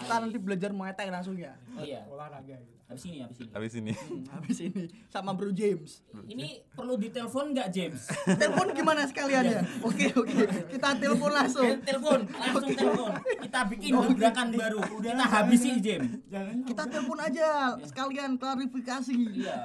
[0.00, 1.52] Kita nanti belajar Muay Thai langsung ya.
[1.76, 2.04] Oh iya.
[2.08, 3.50] olahraga gitu Habis ini, habis ini.
[3.50, 3.92] Habis ini.
[3.92, 4.84] Hmm, habis ini.
[5.06, 6.06] Sama Bro James.
[6.24, 8.06] Ini perlu ditelepon nggak James?
[8.40, 9.60] telepon gimana sekalian ya?
[9.82, 10.46] Oke oke.
[10.70, 11.66] Kita telepon langsung.
[11.66, 13.10] Eh, Telepon, langsung telepon.
[13.42, 14.78] Kita bikin gebrakan baru.
[15.02, 16.14] Kita habisi James.
[16.30, 17.48] jangan kita telepon aja.
[17.82, 19.14] Sekalian klarifikasi.
[19.34, 19.58] Iya.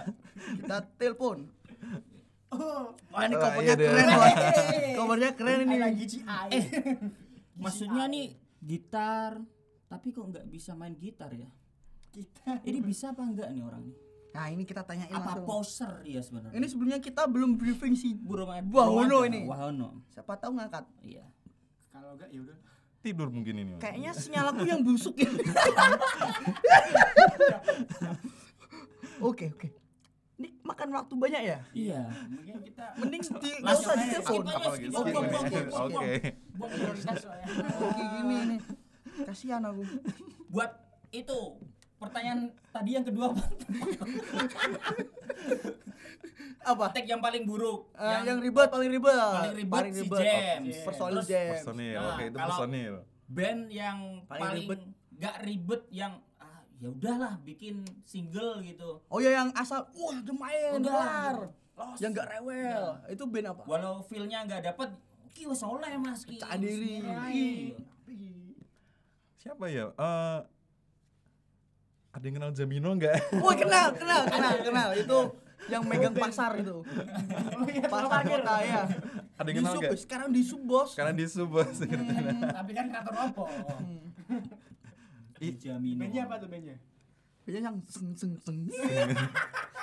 [0.57, 1.45] kita telepon.
[2.51, 2.91] Oh.
[3.13, 4.33] Wah ini Wah, covernya iya keren bos
[4.97, 5.77] covernya keren ini.
[5.77, 6.65] Lagi GI Eh,
[7.55, 9.37] Maksudnya nih gitar,
[9.85, 11.47] tapi kok nggak bisa main gitar ya?
[12.11, 12.59] Kita.
[12.61, 13.97] Ini bisa apa enggak nih orang nih?
[14.31, 15.43] nah ini kita tanyain Apa langsung.
[15.43, 16.55] poser dia sebenarnya?
[16.55, 19.43] ini sebelumnya kita belum briefing si Buro Wahono ini.
[19.43, 20.07] Wahono.
[20.07, 20.87] siapa tahu ngangkat.
[21.03, 21.27] Iya.
[21.91, 22.55] kalau enggak ya udah.
[23.01, 23.71] Tidur mungkin ini.
[23.75, 25.27] Kayaknya sinyal aku yang busuk ya.
[29.21, 29.69] Oke oke.
[30.39, 31.59] Ini makan waktu banyak ya?
[31.71, 32.01] Iya.
[32.25, 34.41] mungkin kita mending di Langsung usah aja, skip
[34.95, 35.11] Oke,
[35.77, 36.09] oke,
[37.83, 38.59] oke gini nih
[39.21, 39.83] kasihan aku.
[40.49, 40.71] Buat
[41.11, 41.39] itu
[42.01, 43.43] pertanyaan tadi yang kedua apa?
[46.61, 47.89] apa Tag yang paling buruk.
[47.93, 49.13] Eh, yang, ribet paling ribet
[49.65, 50.75] paling ribet si James.
[50.81, 51.95] personil Terus James Personil.
[51.95, 52.93] Nah, Oke, itu kalau- personil.
[53.31, 53.97] band yang
[54.27, 54.81] Paling paling, ribet.
[55.15, 58.99] nggak ribet yang ah, ya udahlah bikin single gitu.
[59.05, 61.35] oh ya yang asal wah udah main Udah, kelar
[61.71, 61.97] los.
[61.97, 64.89] yang nggak rewel itu band apa Walau feel-nya nggak dapet,
[65.31, 66.37] ki wes oleh mas ki.
[66.37, 66.99] Percaya diri.
[66.99, 67.79] Iya.
[69.39, 69.89] Siapa ya?
[69.89, 70.39] Eh
[72.21, 73.17] ada yang kenal Jamino enggak?
[73.41, 74.89] Wah kenal, kenal, kenal, kenal.
[74.93, 75.17] Itu
[75.65, 76.85] yang megang pasar itu.
[76.85, 78.85] oh iya Pasar kota ya.
[79.41, 79.97] Ada yang kenal sub, enggak?
[79.97, 80.93] sekarang di sub bos.
[80.93, 81.81] Karena di sub bos.
[81.81, 83.49] tapi kan kreator opo
[85.41, 85.97] Jamino.
[85.97, 86.77] bandnya apa tuh bandnya
[87.41, 88.57] Biasanya yang seng seng seng.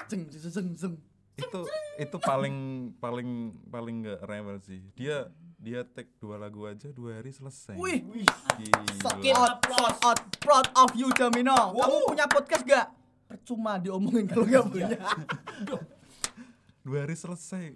[0.06, 0.94] Seng seng seng seng.
[1.38, 1.60] itu
[1.98, 4.78] itu paling paling paling enggak rewel sih.
[4.94, 5.26] Dia
[5.58, 7.74] dia tag dua lagu aja dua hari selesai.
[7.74, 8.26] Wih, wih
[8.62, 9.42] Gila.
[9.42, 11.74] out, shout out, proud of you Jamino.
[11.74, 12.86] Kamu punya podcast gak?
[13.26, 14.98] Percuma diomongin kalau gak punya.
[16.86, 17.74] Dua hari selesai.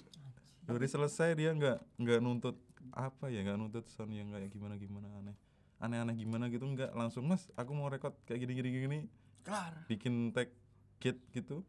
[0.63, 2.57] Dua hari selesai dia nggak nggak nuntut
[2.95, 5.37] apa ya nggak nuntut sound yang kayak gimana gimana aneh
[5.81, 8.99] aneh-aneh gimana gitu enggak langsung mas aku mau rekod kayak gini gini gini
[9.43, 9.75] Kelar.
[9.89, 10.53] bikin tag
[11.01, 11.65] gate gitu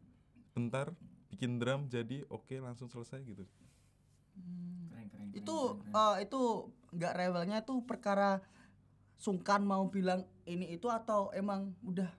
[0.54, 0.92] bentar
[1.32, 3.42] bikin drum jadi oke langsung selesai gitu
[4.36, 4.93] keren,
[5.34, 6.40] itu eh, itu
[6.94, 8.38] nggak rewelnya itu perkara
[9.18, 12.10] sungkan mau bilang ini itu atau emang udah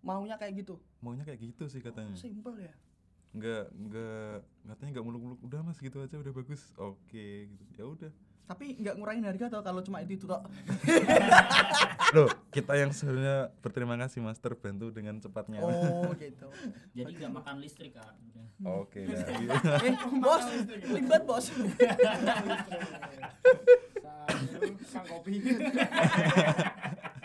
[0.00, 0.80] maunya kayak gitu?
[1.02, 2.14] Maunya kayak gitu sih katanya.
[2.16, 2.74] Simple ya?
[3.36, 4.36] Nggak nggak
[4.72, 5.38] katanya nggak muluk-muluk.
[5.44, 6.72] Udah mas gitu aja udah bagus.
[6.78, 7.64] Oke gitu.
[7.76, 8.12] Ya udah
[8.46, 10.46] tapi nggak ngurangin harga atau kalau cuma itu itu tok
[12.14, 15.58] loh kita yang sebenarnya berterima kasih mas terbantu dengan cepatnya.
[15.60, 16.46] Oh gitu.
[16.94, 18.14] Jadi nggak makan listrik kan.
[18.64, 19.20] Oke dah
[19.86, 20.46] eh bos
[20.88, 21.52] limbat bos.
[24.96, 25.34] Kopi.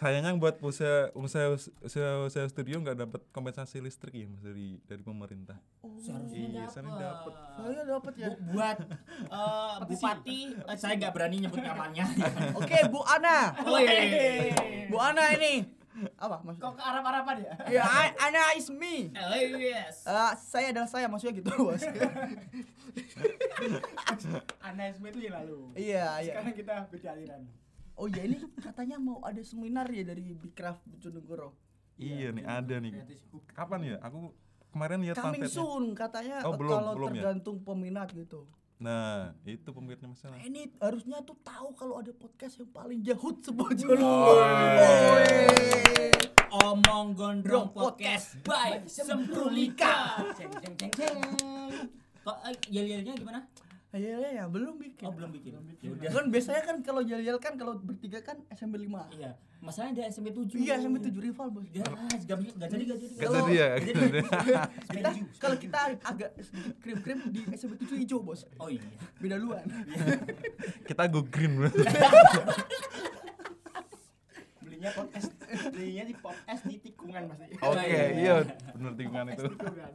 [0.00, 1.52] sayangnya buat usaha usaha
[1.84, 5.60] usaha, usaha studio nggak dapat kompensasi listrik ya mas dari dari pemerintah
[5.94, 7.32] Seharusnya Iya, seharusnya dapat.
[7.52, 8.78] saya dapat ya Bu- buat
[9.36, 12.08] eh, bupati eh, saya nggak berani nyebut namanya.
[12.58, 13.84] oke Bu Ana Woi.
[14.88, 15.68] Bu Ana ini
[16.16, 17.52] apa Kok maksudnya ke Arab-Araban ya?
[17.68, 20.00] ya I- Ana is me Oh, yes.
[20.02, 21.76] Eh, saya adalah saya maksudnya gitu bos
[24.62, 25.60] Analisme itu yang lalu.
[25.76, 27.42] iya iya Sekarang kita beda aliran.
[28.00, 31.52] Oh iya ini katanya mau ada seminar ya dari Bikraf Bojonegoro
[32.00, 33.44] iya nih ada nih Gratis hub.
[33.52, 34.32] kapan ya aku
[34.72, 37.14] kemarin lihat coming pamfletnya soon katanya Oh, belum, kalau belum ya?
[37.20, 38.48] tergantung peminat gitu
[38.80, 43.44] nah itu pemirnya masalah ini harusnya tuh tahu kalau ada podcast yang paling jahut Oh,
[43.44, 44.32] sebojolongo
[46.50, 50.18] Omong Gondrong Podcast by Semprulika.
[50.34, 51.18] Ceng ceng ceng ceng.
[52.26, 53.46] Kok eh, yel-yelnya gimana?
[53.90, 55.02] Iya ya, ya, belum bikin.
[55.02, 55.50] Oh, belum bikin.
[55.82, 56.10] Ya udah.
[56.14, 58.86] Kan biasanya kan kalau yel-yel kan kalau bertiga kan SMP 5.
[59.18, 59.34] Iya.
[59.58, 60.54] Masalahnya ada SMP 7.
[60.56, 61.66] Iya, SMP 7 rival, Bos.
[61.68, 61.90] Gas,
[62.22, 63.12] gak, gak jadi, gak jadi.
[63.12, 63.90] Gak Kalau- jadi ya Jadi.
[63.90, 64.20] Jadi.
[64.94, 65.10] Kita
[65.42, 68.46] kalau kita agak sedikit krim-krim di SMP 7 hijau, Bos.
[68.56, 68.78] Oh iya.
[69.18, 69.66] Beda luan.
[70.88, 71.58] kita go green
[74.60, 75.34] Belinya podcast.
[75.74, 77.58] Belinya di podcast di tikungan pasti.
[77.58, 78.04] oke iya.
[78.14, 78.34] iya
[78.70, 79.92] bener tikungan itu Tikungan.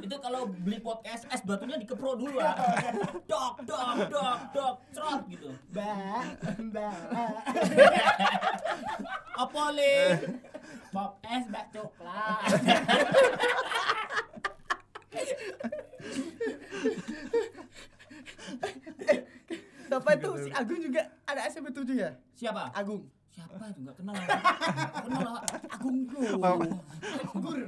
[0.00, 2.54] Itu kalau beli podcast es batunya dikepro dulu ah.
[3.30, 5.48] Dok, dok, dok, dok, cerot gitu.
[5.72, 6.24] Mbak,
[6.70, 6.94] mbak.
[9.42, 9.94] Apa le?
[10.92, 12.48] Pop es bak coklat.
[19.94, 20.30] Siapa itu?
[20.42, 22.10] Si Agung juga ada SMP 7 ya?
[22.34, 22.74] Siapa?
[22.74, 23.06] Agung.
[23.30, 24.14] Siapa itu enggak kenal.
[25.06, 25.44] Kenal lah.
[25.70, 26.22] Agung bro.
[27.34, 27.60] Anggur.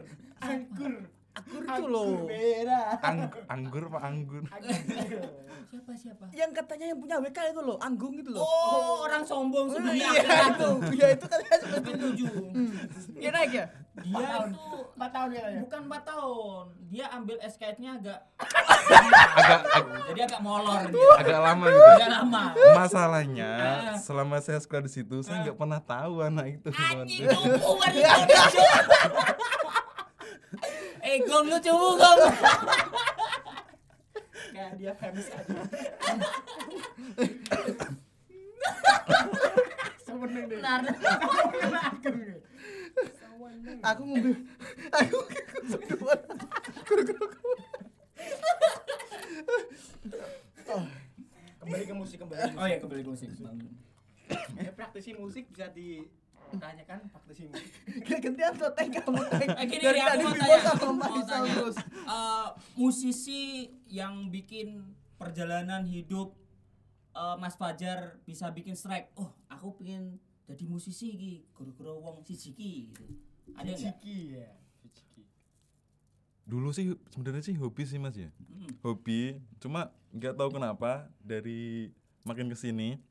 [0.42, 0.94] Anggur.
[1.36, 2.24] Agung itu loh.
[2.24, 2.96] Merah.
[3.02, 4.42] Ang anggur pak anggur
[5.66, 6.24] Siapa siapa?
[6.30, 8.40] Yang katanya yang punya WK itu loh, Anggung itu loh.
[8.40, 10.56] Oh, orang sombong Oh, sedunia iya itu.
[10.56, 10.74] tuh.
[10.88, 11.90] Iya itu katanya 7.
[13.10, 13.18] 7.
[13.18, 13.66] Iya naik ya?
[13.98, 14.48] Dia tahun.
[14.48, 14.64] itu
[14.96, 15.60] Empat tahun ya ya.
[15.60, 16.64] bukan 4 tahun.
[16.86, 18.18] Dia ambil SKS-nya agak
[19.34, 21.10] agak ag- jadi agak molor dia.
[21.18, 22.42] agak lama gitu Agak lama.
[22.72, 23.96] masalahnya Ah.
[23.98, 27.36] selama saya sekolah di situ saya nggak pernah tahu anak itu Anjing itu
[31.16, 32.20] Eh, gong lucu gong.
[34.52, 35.48] Kayak dia famous aja.
[40.04, 40.60] Semeneng deh.
[40.60, 40.80] Benar.
[43.80, 44.36] Aku ngambil
[44.92, 45.16] aku
[45.80, 46.12] kedua.
[51.64, 52.40] Kembali ke musik kembali.
[52.44, 53.32] ke Oh ya kembali ke musik.
[54.60, 55.72] Ya, praktisi musik bisa
[56.52, 57.70] ditanyakan praktisi musik.
[58.22, 59.48] Gantian tuh teh kamu teh.
[59.48, 60.72] Eh, gini, Dari aku tadi Bimo tanya.
[60.74, 61.52] sama tanya.
[61.52, 61.76] terus.
[62.06, 63.42] Eh, musisi
[63.86, 64.82] yang bikin
[65.16, 66.36] perjalanan hidup
[67.12, 69.10] eh, Mas Fajar bisa bikin strike.
[69.14, 73.04] Oh, aku pengen jadi musisi ki, guru-guru wong siji ki gitu.
[73.52, 73.96] Ada enggak?
[74.04, 74.50] Ya.
[76.46, 78.70] Dulu sih sebenarnya sih hobi sih mas ya Hmm.
[78.80, 81.90] hobi cuma nggak tahu kenapa dari
[82.22, 83.02] makin ke sini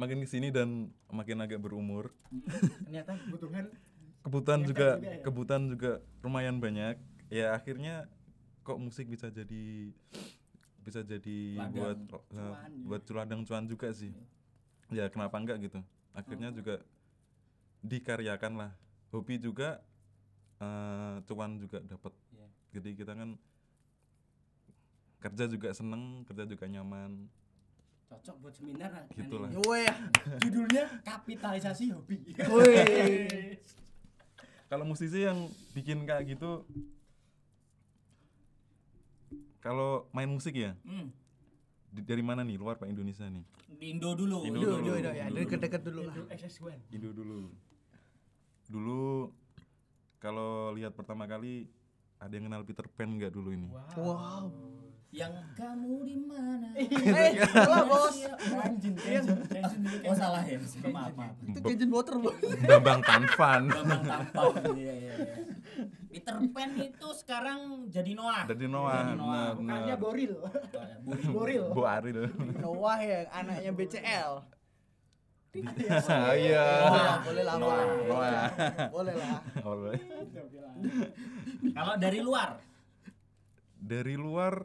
[0.00, 2.08] makin ke sini dan makin agak berumur.
[2.88, 3.64] Ternyata kebutuhan.
[4.20, 5.22] Kebutuhan juga juga ya?
[5.24, 5.92] kebutuhan juga
[6.24, 6.96] lumayan banyak.
[7.28, 8.08] Ya akhirnya
[8.64, 9.92] kok musik bisa jadi
[10.80, 12.84] bisa jadi Ladang buat eh, cuan, ya.
[12.88, 14.12] buat ladang cuan juga sih.
[14.88, 15.80] Ya kenapa enggak gitu?
[15.80, 16.18] Oh.
[16.18, 16.80] akhirnya juga
[17.84, 18.72] dikaryakan lah.
[19.12, 19.84] Hobi juga
[20.60, 22.12] eh, cuan juga dapat.
[22.32, 22.48] Iya.
[22.80, 23.30] jadi kita kan
[25.20, 27.28] kerja juga seneng kerja juga nyaman
[28.10, 29.04] cocok buat seminar lah.
[29.08, 29.50] Gitu lah.
[30.36, 32.34] Judulnya kapitalisasi hobi.
[34.66, 35.38] Kalau musisi yang
[35.72, 36.62] bikin kayak gitu
[39.58, 41.12] kalau main musik ya Hmm.
[41.86, 44.42] di- dari mana nih luar pak Indonesia nih Di Indo dulu.
[44.42, 44.88] Indo Duh, dulu.
[44.90, 46.12] duh, duh, ya, Indo deket-deket dulu lah.
[46.12, 46.80] Indo XS1.
[46.90, 47.38] Indo dulu
[48.66, 49.34] dulu
[50.16, 51.66] kalau lihat pertama kali
[52.16, 54.48] ada yang kenal Peter Pan nggak dulu ini Wow.
[55.10, 56.70] Yang kamu di mana?
[56.78, 58.14] Eh, salah bos.
[58.14, 59.18] Kenjin, Iya.
[59.26, 60.54] kenjin, kenjin Oh salah ya,
[60.86, 61.34] maaf maaf.
[61.42, 62.38] Itu Kenjin Water bos.
[62.62, 64.54] Bambang Tanfan Bambang tampak.
[64.78, 65.34] Iya iya iya.
[66.10, 68.46] Peter Pan itu sekarang jadi Noah.
[68.46, 69.02] Noah Jadi Noah.
[69.18, 70.34] benar Bukannya Boril.
[71.34, 71.64] Boril.
[71.74, 72.20] Bu Aril
[72.62, 74.32] Noah yang anaknya BCL.
[76.30, 77.54] oh iya Boleh lah, boleh lah.
[77.58, 78.46] Noah Noah
[78.94, 79.38] Boleh lah.
[79.58, 80.02] Alright.
[81.74, 82.62] Kalau dari luar,
[83.74, 84.62] dari luar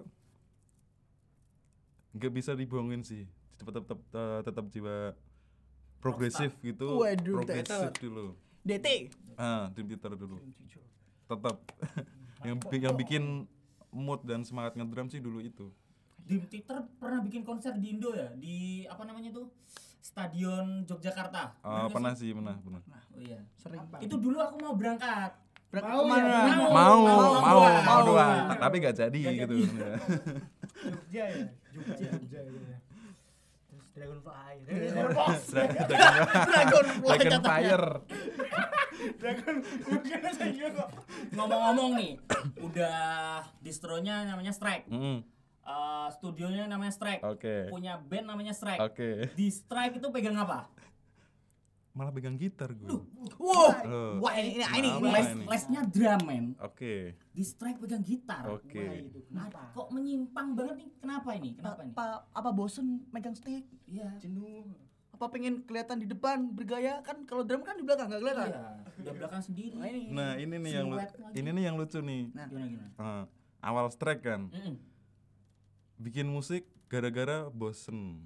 [2.15, 5.11] nggak bisa dibohongin sih tetap tetap eh, tetap jiwa
[5.99, 8.87] progresif gitu Waduh, progresif dulu DT.
[9.35, 10.39] ah Dream Theater dulu
[11.25, 11.57] tetap
[12.47, 13.45] yang yang bikin
[13.89, 15.67] mood dan semangat ngedrum sih dulu itu
[16.19, 19.51] Dream Theater pernah bikin konser di Indo ya di apa namanya tuh
[20.05, 21.57] Stadion Yogyakarta.
[21.59, 23.41] Nggak pernah sih pernah pernah Oh iya.
[23.57, 23.81] Sering.
[23.97, 25.33] Itu dulu aku mau berangkat.
[25.73, 26.29] Berangkat Mau ke mana?
[26.29, 26.41] ya?
[26.45, 26.69] Mau.
[26.69, 27.99] mau mau, mau mau, mau, mau.
[28.05, 29.55] doang Ta- tapi gak jadi Nggak gitu
[30.85, 31.45] Jogja ya.
[31.71, 32.79] Jogja, Jogja gitu ya.
[33.65, 34.53] Terus Dragonfly.
[34.61, 34.95] Dragon
[36.45, 37.39] Dragonfly Dragon katanya.
[37.43, 37.87] Fire
[39.15, 40.67] Dragon bukan saya.
[41.31, 42.13] Ngomong-ngomong nih,
[42.59, 42.99] udah
[43.59, 44.87] distronya namanya Strike.
[44.87, 45.19] Mm,
[45.65, 47.25] Eh, studionya namanya Strike.
[47.25, 48.77] oke Punya band namanya Strike.
[48.77, 50.69] oke Di Strike itu pegang apa?
[51.95, 52.91] Malah pegang gitar gue
[53.39, 53.71] Wow.
[53.87, 54.13] Oh.
[54.19, 54.89] Wah ini ini ini.
[54.91, 55.09] Ini.
[55.09, 55.45] Les, ini?
[55.47, 56.45] lesnya drum men.
[56.59, 56.93] oke
[57.31, 58.43] Di Strike pegang gitar.
[58.45, 59.71] oke Wah, itu Nah, kenapa?
[59.71, 60.89] kok menyimpang banget nih?
[60.99, 61.49] Kenapa ini?
[61.55, 61.91] Kenapa ini?
[61.93, 63.63] Apa apa bosen megang stick?
[63.85, 64.11] Iya.
[64.19, 64.67] Jenuh.
[65.09, 68.47] Apa pengen kelihatan di depan bergaya kan kalau drum kan di belakang nggak kelihatan.
[68.51, 68.63] Iya.
[68.99, 69.75] Udah belakang sendiri.
[69.79, 70.03] Nah ini.
[70.11, 71.15] nah ini nih yang lagi.
[71.33, 72.45] ini nih yang lucu nih Nah.
[72.45, 72.89] Gimana gimana?
[72.99, 73.23] Ah,
[73.63, 74.75] awal strike kan Mm-mm.
[75.97, 78.19] bikin musik gara-gara bosen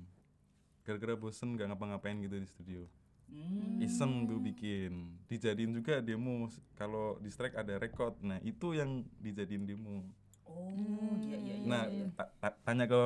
[0.84, 2.82] gara-gara bosen gak ngapa-ngapain gitu di studio
[3.30, 3.78] Hmm.
[3.80, 4.94] iseng gue bikin
[5.26, 10.04] dijadiin juga demo kalau di strike ada record nah itu yang dijadiin demo
[10.50, 10.74] Oh,
[11.22, 11.68] iya iya iya.
[11.70, 12.10] nah iya.
[12.18, 12.98] ta- ta- tanya ke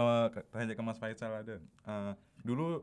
[0.48, 2.82] tanya ke Mas Faisal ada Eh, dulu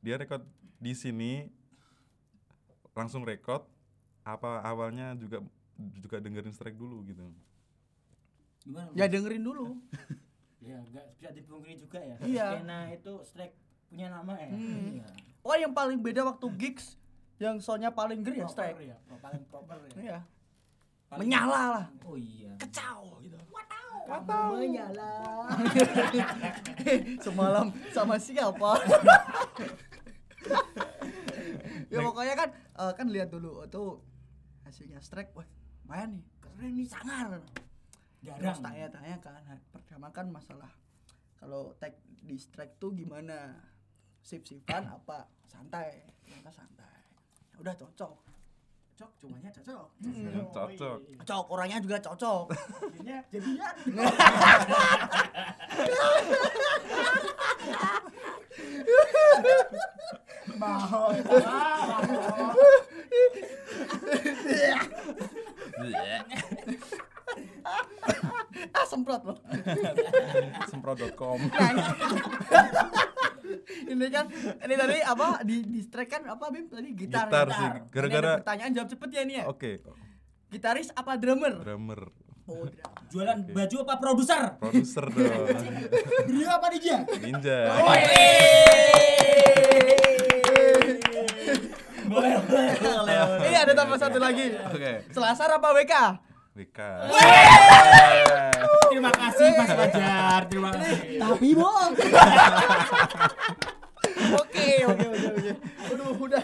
[0.00, 0.40] dia record
[0.80, 1.52] di sini
[2.92, 3.68] langsung record
[4.24, 5.44] apa awalnya juga
[6.00, 7.28] juga dengerin strike dulu gitu
[8.64, 8.88] Gimana?
[8.92, 9.76] Ya dengerin dulu.
[10.58, 12.18] Ya, enggak bisa dipungkiri juga ya.
[12.18, 12.46] Iya.
[12.60, 13.54] Skena itu strike
[13.88, 14.50] punya nama ya.
[14.50, 15.00] Hmm.
[15.00, 15.06] Iya.
[15.48, 17.00] Oh yang paling beda waktu gigs
[17.40, 18.84] yang soundnya paling geri ya Proper strike.
[18.84, 19.90] ya, paling proper ya.
[19.96, 20.18] Iya.
[21.08, 21.86] Paling- Menyala lah.
[22.04, 22.52] Oh iya.
[22.58, 23.38] Kecau gitu.
[24.04, 25.12] Kamu menyala.
[27.24, 28.76] Semalam sama siapa?
[31.88, 33.84] ya pokoknya kan eh, kan lihat dulu itu
[34.62, 35.44] hasilnya strike wah
[35.82, 37.40] lumayan nih keren nih sangar
[38.20, 38.40] Garang.
[38.40, 39.40] terus tanya-tanya kan
[39.72, 40.68] pertama kan masalah
[41.36, 43.56] kalau tag di strike tuh gimana
[44.28, 45.24] sip sipan apa?
[45.48, 46.04] Santai.
[46.20, 47.00] Ternyata santai.
[47.48, 48.12] Ya udah cocok.
[48.92, 49.88] Cocok, cumanya cocok.
[50.52, 50.98] cocok.
[51.24, 52.52] Cocok orangnya juga cocok.
[52.92, 53.72] Jadinya jadian.
[60.60, 61.08] Mau.
[68.76, 69.38] ah semprot loh.
[70.68, 71.40] Semprot.com
[74.08, 74.26] ini kan?
[74.58, 76.64] Ini tadi apa di di strike kan apa bim?
[76.66, 79.44] Tadi gitar Gitar sih, Ini gara-gara- ada pertanyaan jawab cepet ya ini ya?
[79.46, 79.72] Oke.
[80.48, 81.54] Gitaris apa drummer?
[81.58, 82.00] Drummer.
[82.44, 82.64] Oh.
[83.06, 84.56] Jualan baju apa produser?
[84.56, 85.44] produser dong.
[86.26, 87.00] Dia apa nih, Jan?
[87.20, 87.58] ninja
[92.08, 93.20] Boleh, boleh, boleh.
[93.44, 94.56] ini ada tambah satu lagi.
[94.64, 95.04] Oke.
[95.10, 95.92] Selasar apa WK
[96.56, 96.80] WK
[98.88, 100.40] Terima kasih Mas Fajar.
[100.48, 101.20] Terima kasih.
[101.20, 101.92] tapi bohong
[104.34, 105.52] oke oke oke oke
[105.86, 106.42] aduh udah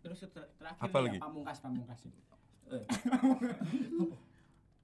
[0.00, 1.16] Terus ter- terakhir Apa lagi?
[1.16, 2.00] ya, pamungkas pamungkas.
[2.68, 2.84] Eh,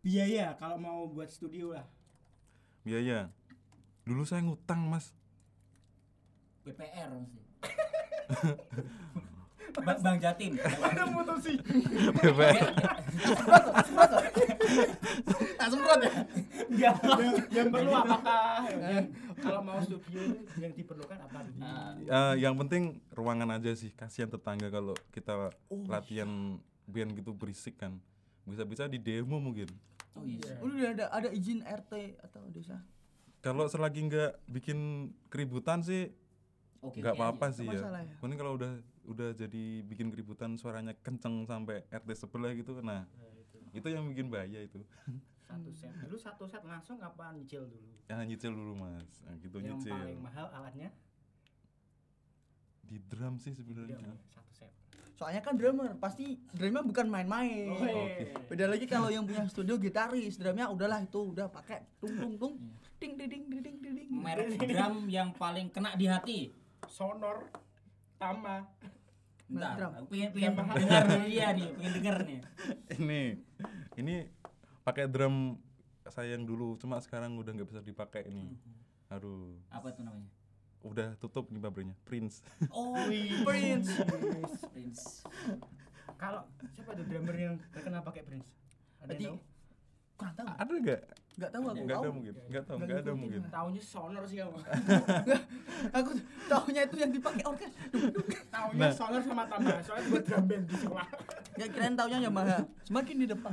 [0.03, 1.87] Biaya kalau mau buat studio lah.
[2.81, 3.33] biaya
[4.05, 5.17] dulu saya ngutang mas
[6.63, 7.41] BPR mesti.
[9.75, 10.53] Bang, Bang Jatim.
[10.61, 11.59] Ada mutusin.
[12.15, 12.71] BPR
[15.55, 16.13] tak semprot ya
[16.69, 16.95] Enggak.
[17.05, 19.07] yang, yang perlu apakah yang,
[19.39, 20.23] kalau mau studio
[20.59, 21.39] yang diperlukan apa?
[22.01, 25.53] Eh, yang penting ruangan aja sih kasihan tetangga kalau kita
[25.89, 27.97] latihan band gitu berisik kan
[28.45, 29.69] bisa-bisa di demo mungkin
[30.15, 30.55] Oh iya.
[30.63, 32.79] udah ada ada izin RT atau desa
[33.43, 34.79] kalau selagi nggak bikin
[35.27, 36.13] keributan sih
[36.79, 37.01] Oke.
[37.03, 38.05] nggak oke apa-apa sih ya ya.
[38.23, 42.81] mending kalau udah udah jadi bikin keributan suaranya kenceng sampai RT sebelah gitu.
[42.81, 43.05] Nah
[43.75, 44.81] itu yang bikin bahaya itu.
[45.45, 45.93] Satu set.
[46.01, 47.93] Dulu satu set langsung apa nyicil dulu?
[48.09, 49.21] ya nyicil dulu mas.
[49.29, 49.93] Nah, gitu yang nyicil.
[49.93, 50.89] paling mahal alatnya?
[52.85, 54.73] Di drum sih Iya, sebenarnya satu set.
[55.15, 57.71] soalnya kan drummer pasti drumnya bukan main-main.
[57.71, 58.35] Oh, iya.
[58.51, 62.55] beda lagi kalau yang punya studio gitaris drumnya udahlah itu udah pakai tung tung tung.
[62.99, 64.09] Ding ding ding ding ding ding ding.
[64.11, 66.39] Merek drum yang paling kena di hati.
[66.89, 67.47] Sonor
[68.25, 68.57] Tama.
[69.45, 72.41] Bentar, aku pengen, pengen dengar dari dia nih, pengen denger nih.
[72.97, 73.21] ini
[73.95, 74.15] ini
[74.81, 75.61] pakai drum
[76.07, 78.57] saya yang dulu cuma sekarang udah nggak bisa dipakai ini
[79.09, 80.29] aduh Apa itu namanya?
[80.81, 82.93] udah tutup nih pabriknya Prince Oh,
[83.47, 83.93] Prince
[84.69, 85.25] Prince.
[86.17, 88.49] Kalau siapa tuh drummer yang terkenal pakai Prince?
[89.01, 89.37] Ada tahu?
[90.15, 91.01] kurang tahu ada nggak
[91.35, 93.21] nggak tahu aku nggak ada tahu mungkin nggak tahu Nggak nggak ada ngikutin.
[93.21, 94.59] mungkin Taunya Sonor sih kamu.
[95.93, 96.11] aku
[96.53, 97.73] tahunya itu yang dipakai orkes
[98.49, 98.93] Taunya Nah.
[98.93, 99.71] Sonor sama Tama.
[99.81, 101.07] Soalnya buat drum band di sekolah.
[101.55, 103.53] ya kirain tahunya Yamaha semakin di depan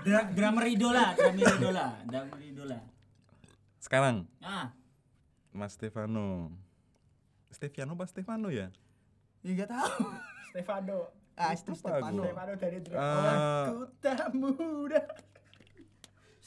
[0.00, 2.78] Dra- drummer idola, drummer idola, drummer idola.
[3.78, 4.74] sekarang Ah,
[5.50, 6.50] Mas Stefano
[7.48, 8.74] Stefano apa Stefano ya
[9.40, 10.02] ya nggak tahu
[10.50, 10.98] Stefano.
[11.34, 11.72] ah itu.
[11.74, 12.94] Stefano Stefano dari drum.
[12.94, 15.02] Eh, Aku tak muda.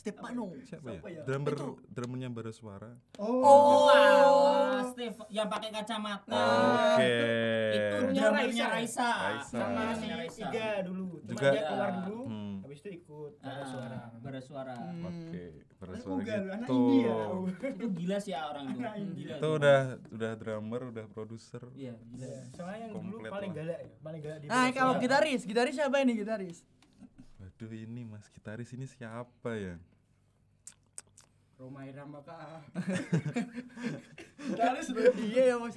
[0.09, 1.21] Stefano siapa Siapa ya ya?
[1.23, 1.67] drummer Itu.
[1.89, 3.43] drummernya bara suara Oh.
[3.85, 4.31] wow,
[4.87, 6.31] Steve yang pakai kacamata.
[6.95, 7.15] oke
[7.69, 8.71] Itu Drumnya drummernya Raisa.
[8.71, 9.09] Raisa.
[9.11, 9.57] Raisa.
[9.57, 10.07] Sama si.
[10.39, 11.05] Iga dulu.
[11.19, 12.21] Cuma Juga- dia keluar dulu.
[12.25, 12.55] Hmm.
[12.61, 13.99] Habis itu ikut bara Ah, suara.
[14.17, 14.73] bara suara.
[15.01, 15.43] oke
[15.75, 17.15] bara Anak suara lu, anak gitu India.
[17.69, 18.79] Itu gila sih ya orang itu.
[18.79, 19.07] Hmm.
[19.13, 19.35] Gila.
[19.35, 19.79] itu udah
[20.09, 22.27] udah drummer udah produser Iya, gila.
[22.51, 26.13] Soalnya yang dulu paling galak ya, paling galak di nah kalau gitaris gitaris siapa ini
[26.15, 26.57] gitaris
[27.37, 29.75] waduh ini mas gitaris ini siapa ya
[31.57, 32.61] Roma Irama kah?
[34.45, 35.73] gitaris iya ya mas.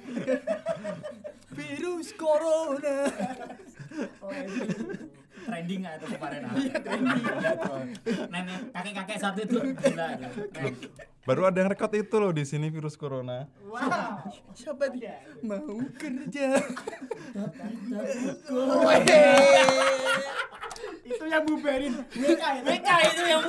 [1.57, 3.09] Virus corona.
[4.21, 4.61] Oh, itu.
[5.41, 6.41] Trending nggak itu kemarin?
[6.53, 7.23] Iya, trending.
[8.29, 9.57] Nenek kakek-kakek satu itu.
[9.73, 10.07] Gila
[11.21, 13.49] baru ada yang rekod itu loh di sini virus corona.
[13.65, 14.25] Wow.
[14.53, 15.21] siapa dia?
[15.41, 16.61] Mau kerja
[21.03, 22.61] itu yang bubarin WK ya.
[22.63, 23.41] WK itu yang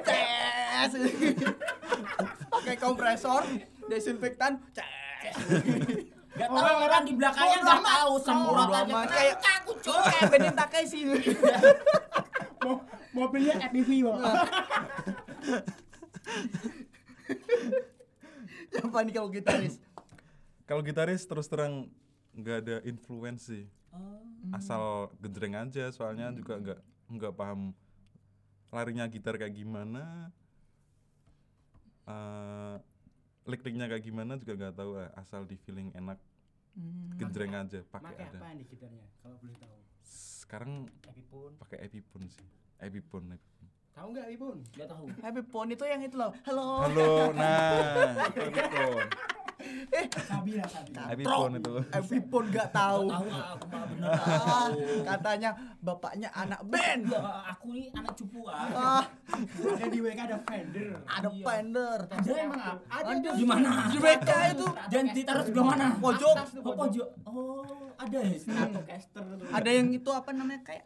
[0.00, 0.90] tes
[2.48, 3.42] pakai kompresor
[3.86, 5.36] desinfektan ces
[6.36, 8.94] Gak tahu orang di belakangnya nggak tahu semprot aja.
[9.08, 11.00] Kayak- aku Oh, kayak Benin Takeshi
[12.60, 12.84] Mo-
[13.14, 14.18] mobilnya EPV Wak.
[18.68, 19.74] siapa nih kalau gitaris
[20.64, 21.88] kalau gitaris terus terang
[22.32, 23.64] nggak ada influence sih
[23.96, 24.54] Oh.
[24.54, 26.80] asal gejreng aja soalnya juga nggak
[27.16, 27.72] nggak paham
[28.70, 30.30] larinya gitar kayak gimana
[32.06, 32.76] eh
[33.46, 36.18] lick-licknya kayak gimana juga nggak tahu eh, asal di feeling enak
[37.16, 39.76] gejreng aja pakai ada apa nih gitarnya kalau boleh tahu?
[40.06, 40.72] sekarang
[41.08, 41.50] Epipun.
[41.58, 43.66] pakai Epipun sih Epipun Epipun.
[43.96, 44.58] Tahu nggak Epipun?
[44.76, 45.08] Gak tahu.
[45.48, 49.08] Phone itu yang itu loh halo halo nah itu Epipun
[49.56, 51.10] Sabira Sabira.
[51.10, 51.72] Epipun itu
[52.26, 54.68] Phone gak tahu Tahu aku bener Ah,
[55.06, 58.68] katanya bapaknya anak band Enggak, aku ini anak cupu ah.
[58.70, 59.04] ah
[59.72, 60.88] Ada di WK ada Fender.
[61.02, 61.42] ada Iya.
[61.42, 62.76] Fender Ada emang?
[62.86, 63.30] Ada Ada.
[63.32, 63.68] Di mana?
[63.88, 65.86] di BK itu Dan ditaruh sebelah mana?
[65.96, 67.08] pojok Oh, pojok.
[67.24, 68.36] Oh, ada ya.
[68.36, 69.46] Stratocaster tuh.
[69.48, 70.84] ada yang itu apa namanya kayak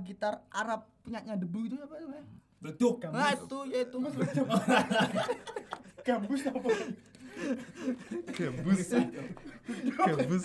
[0.00, 2.24] gitar Arab punyanya debu itu apa namanya
[2.56, 2.96] Beleduk.
[3.12, 3.96] nah itu ya itu
[6.02, 6.68] gambus apa?
[8.32, 8.90] Gabus
[9.96, 10.44] gabus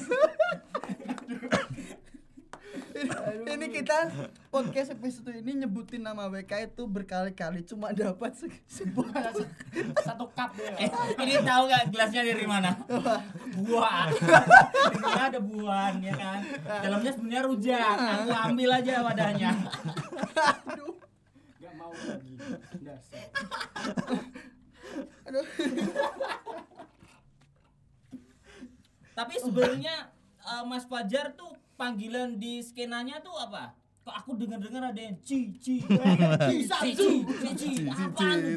[3.51, 3.97] ini kita
[4.53, 9.31] podcast episode ini nyebutin nama WK itu berkali-kali cuma dapat se- sebuah
[10.01, 10.75] Satu cup ya.
[10.77, 10.89] Eh,
[11.19, 12.77] ini tahu gak gelasnya dari mana?
[13.57, 14.05] Buah.
[14.91, 16.39] Ini ada buah ya kan.
[16.83, 17.95] Dalamnya sebenarnya rujak.
[18.21, 19.51] Aku ambil aja wadahnya.
[20.69, 20.93] aduh
[21.57, 22.33] Gak mau lagi.
[22.85, 23.25] Dasar.
[25.25, 25.45] aduh
[29.21, 30.09] Tapi sebenarnya
[30.41, 33.77] eh, Mas Fajar tuh panggilan di skenanya tuh apa?
[34.01, 36.89] Kok aku dengar-dengar ada yang ci ci ci ci ci
[37.53, 37.69] ci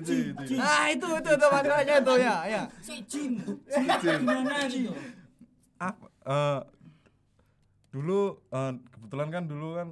[0.00, 0.16] ci
[0.48, 1.46] ci nah itu itu itu.
[1.52, 2.62] Masalahnya itu ya ya.
[2.80, 4.96] Ci cin gimana gitu?
[5.76, 6.60] Apa eh,
[7.92, 9.88] dulu eh, kebetulan kan dulu kan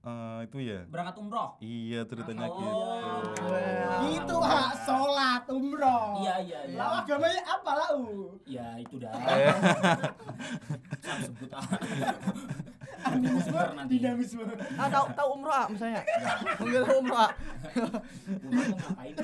[0.00, 0.80] eh, itu ya?
[0.86, 1.48] Berangkat umroh?
[1.58, 2.56] Iya ceritanya Oh.
[2.56, 6.18] gitu Itu hak sholat umroh.
[6.18, 6.76] iya iya iya.
[6.76, 8.00] Lalu agamanya apa lau?
[8.44, 9.12] ya itu dah.
[11.00, 11.64] Eh, sebut ah
[13.74, 13.96] nanti.
[13.96, 14.44] dinamisme.
[14.76, 16.04] ah tahu tahu umroh ah, misalnya.
[16.60, 17.30] Mungkin tahu umroh ah.
[18.28, 19.14] Umroh tuh ngapain?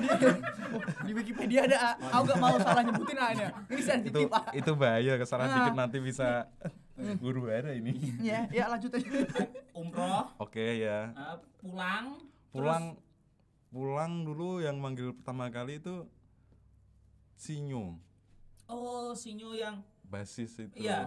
[1.05, 1.93] Di Wikipedia ada ah.
[2.11, 3.45] aku gak mau salah nyebutin ah ini.
[3.45, 4.49] Ini itu sensitif ah.
[4.51, 5.55] itu bahaya kesalahan Ah.
[5.61, 6.49] dikit nanti bisa
[7.15, 9.09] guru ada ini ya ya lanjut aja
[9.71, 12.17] umroh oke ya eh, pulang
[12.49, 12.97] pulang
[13.67, 16.09] pulang dulu yang manggil pertama kali itu
[17.35, 18.01] Sinyo
[18.65, 21.05] terus- oh sinyo yang basis itu Iya.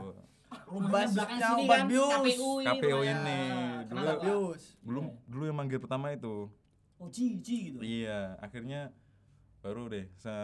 [0.66, 2.10] Rumahnya belakang sini kan bius.
[2.10, 2.66] KPU ini.
[2.66, 3.14] KPU rumahnya.
[3.14, 3.38] ini.
[3.86, 4.18] Kenapa, Dulu-?
[4.50, 4.62] Bius.
[4.82, 6.50] belum dulu yang manggil pertama itu
[6.98, 7.78] Oh, Ci, Ci gitu.
[7.80, 8.90] iya akhirnya
[9.58, 10.34] baru deh se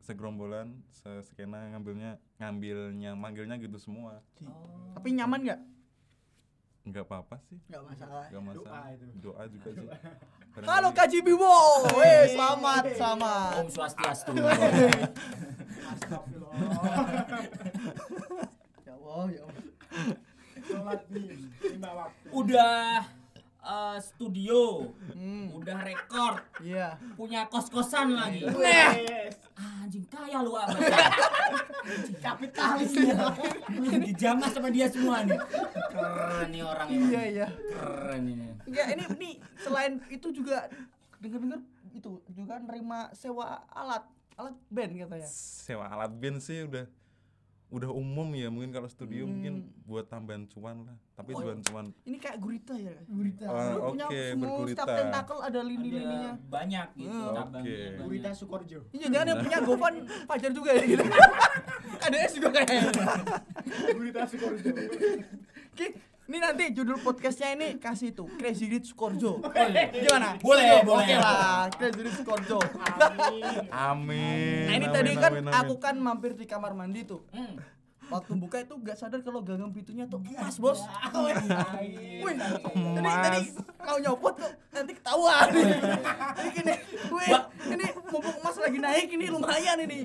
[0.00, 4.90] segerombolan seskena ngambilnya ngambilnya manggilnya gitu semua Oh.
[4.92, 5.60] Tapi nyaman nggak?
[6.84, 8.24] nggak apa-apa sih Nggak masalah.
[8.28, 9.04] nggak masalah itu.
[9.18, 9.86] doa juga sih
[10.54, 11.54] Halo Barangkali- Kak Bibo,
[11.98, 13.52] weh selamat selamat.
[13.56, 14.32] Om Swastiastu.
[15.90, 16.54] Astagfirullah.
[18.80, 19.64] Ya Allah, ya Allah.
[20.62, 21.26] Sholat nih,
[21.68, 22.26] lima waktu.
[22.30, 23.02] Udah
[23.64, 27.00] eh, studio, Hmm, udah record, iya.
[27.14, 28.44] punya kos-kosan lagi.
[28.44, 29.32] Wes.
[29.56, 30.76] Anjing kaya lu apa?
[32.24, 33.32] Kapitalis ya.
[34.00, 35.38] Dijamah sama dia semua nih.
[35.88, 37.04] Keren nih orang ini.
[37.08, 37.46] Iya iya.
[37.48, 38.46] Keren ini.
[38.64, 40.68] Enggak, ini ini selain itu juga
[41.20, 41.60] dengar-dengar
[41.92, 44.04] itu juga nerima sewa alat
[44.34, 45.28] alat band katanya.
[45.30, 46.84] sewa alat band sih udah
[47.74, 51.86] udah umum ya mungkin kalau studio mungkin buat tambahan cuan lah tapi Oh, cuan cuan
[52.02, 52.94] Ini kayak gurita ya.
[53.04, 53.44] Gurita.
[53.44, 54.74] Oh, Lu punya oke, semua bergurita.
[54.76, 56.32] setiap tentakel ada lini-lininya.
[56.32, 57.34] Ada banyak gitu Hmm.
[57.34, 57.58] cabangnya.
[57.60, 57.74] Oke.
[57.74, 58.00] banyak.
[58.00, 58.78] Gurita Sukorjo.
[58.90, 59.94] Iya, jangan yang punya Govan
[60.28, 61.04] Fajar juga ya gitu.
[62.06, 62.90] ada S juga kayaknya.
[63.90, 64.70] Gurita Sukorjo.
[66.24, 69.44] Ini nanti judul podcastnya ini kasih tuh Crazy Rich Korjo.
[69.52, 69.92] iya.
[69.92, 70.40] Gimana?
[70.40, 71.04] Boleh, boleh.
[71.04, 72.56] Oke lah, Crazy Rich Korjo.
[72.64, 73.44] Amin.
[73.68, 75.84] amin Nah ini amin, tadi kan amin, aku amin.
[75.84, 77.28] kan mampir di kamar mandi tuh.
[77.28, 77.60] Hmm.
[78.08, 80.80] Waktu buka itu gak sadar kalau gagang pintunya tuh emas bos.
[81.12, 81.36] Wih,
[82.24, 82.36] Wih.
[82.96, 83.40] tadi tadi
[83.80, 85.48] mau nyopot kok nanti ketahuan.
[85.52, 86.74] Ini gini,
[87.12, 87.28] wih,
[87.68, 90.00] ini mumpung emas lagi naik ini lumayan ini.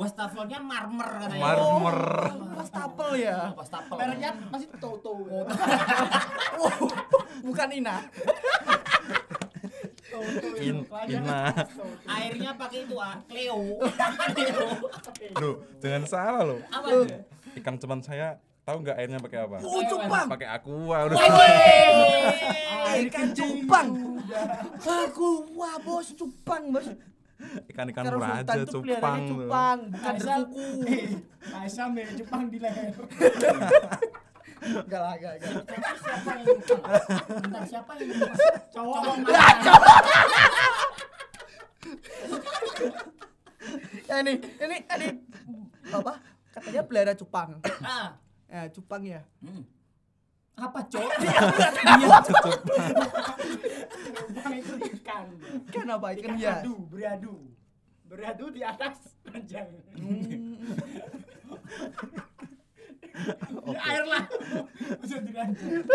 [0.00, 1.44] Wastafelnya marmer katanya.
[1.44, 2.00] Marmer.
[2.32, 3.52] Oh, wastafel ya.
[3.52, 3.96] Wastafel.
[4.00, 5.12] Mereknya masih Toto.
[6.60, 6.72] Oh,
[7.46, 8.04] bukan Ina.
[10.08, 11.52] Toto In- Ina.
[12.08, 13.76] Airnya pakai itu ah, Cleo.
[15.40, 16.60] Loh, jangan salah loh.
[16.72, 16.88] Apa?
[17.60, 19.56] Ikan ceman saya tahu nggak airnya pakai apa?
[19.60, 20.26] Oh, cupang.
[20.32, 21.16] Pakai aqua udah.
[21.16, 23.88] Wih, ikan cupang.
[24.80, 26.88] Aku wah bos cupang bos.
[27.70, 29.20] Ikan-ikan raja sultan tuh peliharanya cupang.
[29.22, 29.38] tuh.
[29.46, 30.66] cupang, bukan berkuku.
[31.56, 32.94] Aisyah mirip Jepang di leher.
[34.60, 35.54] Enggak lah, enggak, enggak.
[35.96, 36.76] Siapa yang lupa?
[37.40, 38.32] Bentar, siapa yang lupa?
[38.68, 38.94] Cowok.
[39.00, 39.60] Cowok Ya, mana?
[44.10, 45.06] Ya ini, ini tadi
[45.90, 46.12] apa?
[46.50, 47.62] Katanya pelihara cupang.
[47.80, 48.18] Ah.
[48.50, 49.22] Ya, cupang ya.
[49.38, 49.62] Hmm.
[50.58, 51.08] Apa, Cok?
[54.28, 55.24] Jepang itu ikan.
[55.70, 56.60] Kan apa ikan Ikan hias?
[56.60, 57.34] adu, beradu.
[58.10, 59.70] Beradu di atas ranjang.
[59.94, 60.58] Hmm.
[63.70, 64.24] Di air lah.
[64.98, 65.86] Bisa di ranjang.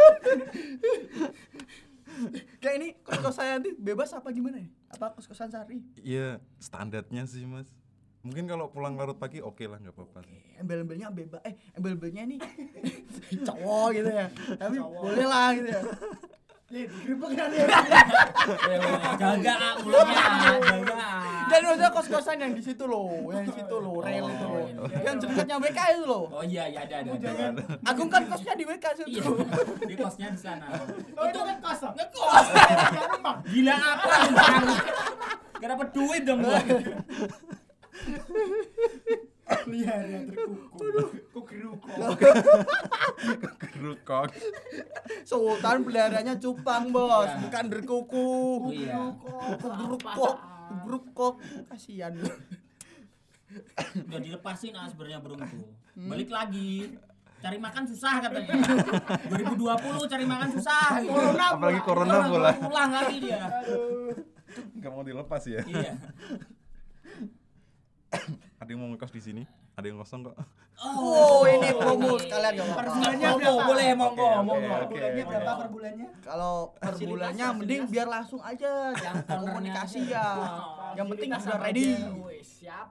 [2.63, 4.69] Kayak ini kos-kosan nanti bebas apa gimana ya?
[4.95, 5.83] Apa kos-kosan sari?
[5.99, 7.67] Iya, standarnya sih, Mas.
[8.23, 10.39] Mungkin kalau pulang larut pagi oke lah, nggak apa-apa sih.
[10.57, 11.43] Embel-embelnya bebas.
[11.43, 12.39] Eh, embel-embelnya ini
[13.47, 14.27] cowok gitu ya.
[14.55, 15.81] Tapi boleh lah gitu ya.
[16.73, 17.45] Eh, ya.
[19.85, 20.25] Mulutnya.
[21.45, 24.65] Dan maksudnya kos-kosan yang di situ loh, yang di situ loh, rel itu loh.
[24.89, 26.25] Yang dekatnya WK itu loh.
[26.33, 27.53] Oh iya, iya ada ada.
[27.85, 29.29] Agung kan kosnya di WK Iya, situ.
[29.85, 30.65] di kosnya di sana.
[31.13, 31.93] Oh, itu kan kosong.
[31.93, 32.47] Ngekos.
[33.53, 34.09] Gila apa?
[35.61, 36.57] Gak dapet duit dong gua.
[39.45, 40.77] Pelihara terkuku.
[41.29, 41.89] Kugeruko.
[43.61, 44.29] Gerukok.
[45.21, 47.37] Sultan peliharanya cupang, Bos, Iya.
[47.41, 48.27] bukan berkuku.
[48.59, 49.13] Oh iya.
[49.61, 50.35] Gerukok,
[50.83, 51.33] gerukok.
[51.67, 52.13] Kasihan.
[53.95, 55.69] Udah dilepasin ah sebenarnya burung tuh.
[55.95, 56.91] Balik lagi.
[57.35, 58.57] Cari makan susah katanya.
[59.29, 59.61] 2020
[60.09, 60.97] cari makan susah.
[60.97, 61.13] gitu.
[61.13, 62.51] Corona Apalagi corona pula.
[62.57, 63.45] Pulang lagi dia.
[64.73, 65.61] Nggak mau dilepas ya.
[65.61, 65.93] Iya.
[68.61, 69.43] Ada yang mau ngekos di sini?
[69.75, 70.35] Ada yang kosong kok.
[70.77, 72.75] Oh, ini promo sekalian apa-apa.
[72.75, 73.63] Per bulannya berapa?
[73.63, 74.71] boleh monggo, monggo.
[74.75, 74.91] oke.
[74.91, 76.07] Bulannya berapa per bulannya?
[76.19, 80.27] Kalau per bulannya mending biar langsung aja, jangan komunikasi ya.
[80.35, 81.87] Oh, Yang penting sudah ready.
[82.41, 82.87] siap.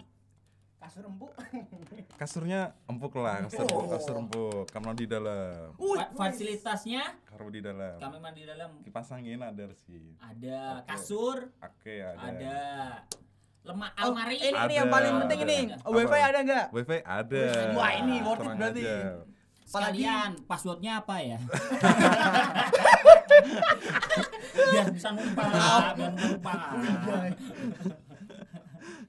[0.77, 1.33] Kasur empuk.
[2.21, 4.69] Kasurnya empuk lah, kasur, kasur empuk.
[4.69, 5.73] Kamar di dalam.
[5.75, 7.97] Fa- Fasilitasnya Kamar di dalam.
[7.97, 10.13] kami mandi dalam Kipas angin ada sih.
[10.21, 12.21] ada kasur, Oke, ada.
[12.23, 12.57] ada
[13.65, 14.37] lemak Oh, almari.
[14.37, 14.95] ini, ini yang Ada.
[14.95, 15.59] paling penting ini.
[15.73, 15.89] Ada.
[15.89, 16.67] WiFi ada nggak?
[16.71, 17.45] Wifi ada.
[17.73, 18.83] Wah, ini worth it berarti.
[18.85, 18.97] aja.
[19.65, 21.39] Sekalian passwordnya apa ya?
[24.55, 25.51] biar bisa numpang,
[25.97, 26.61] biar numpang.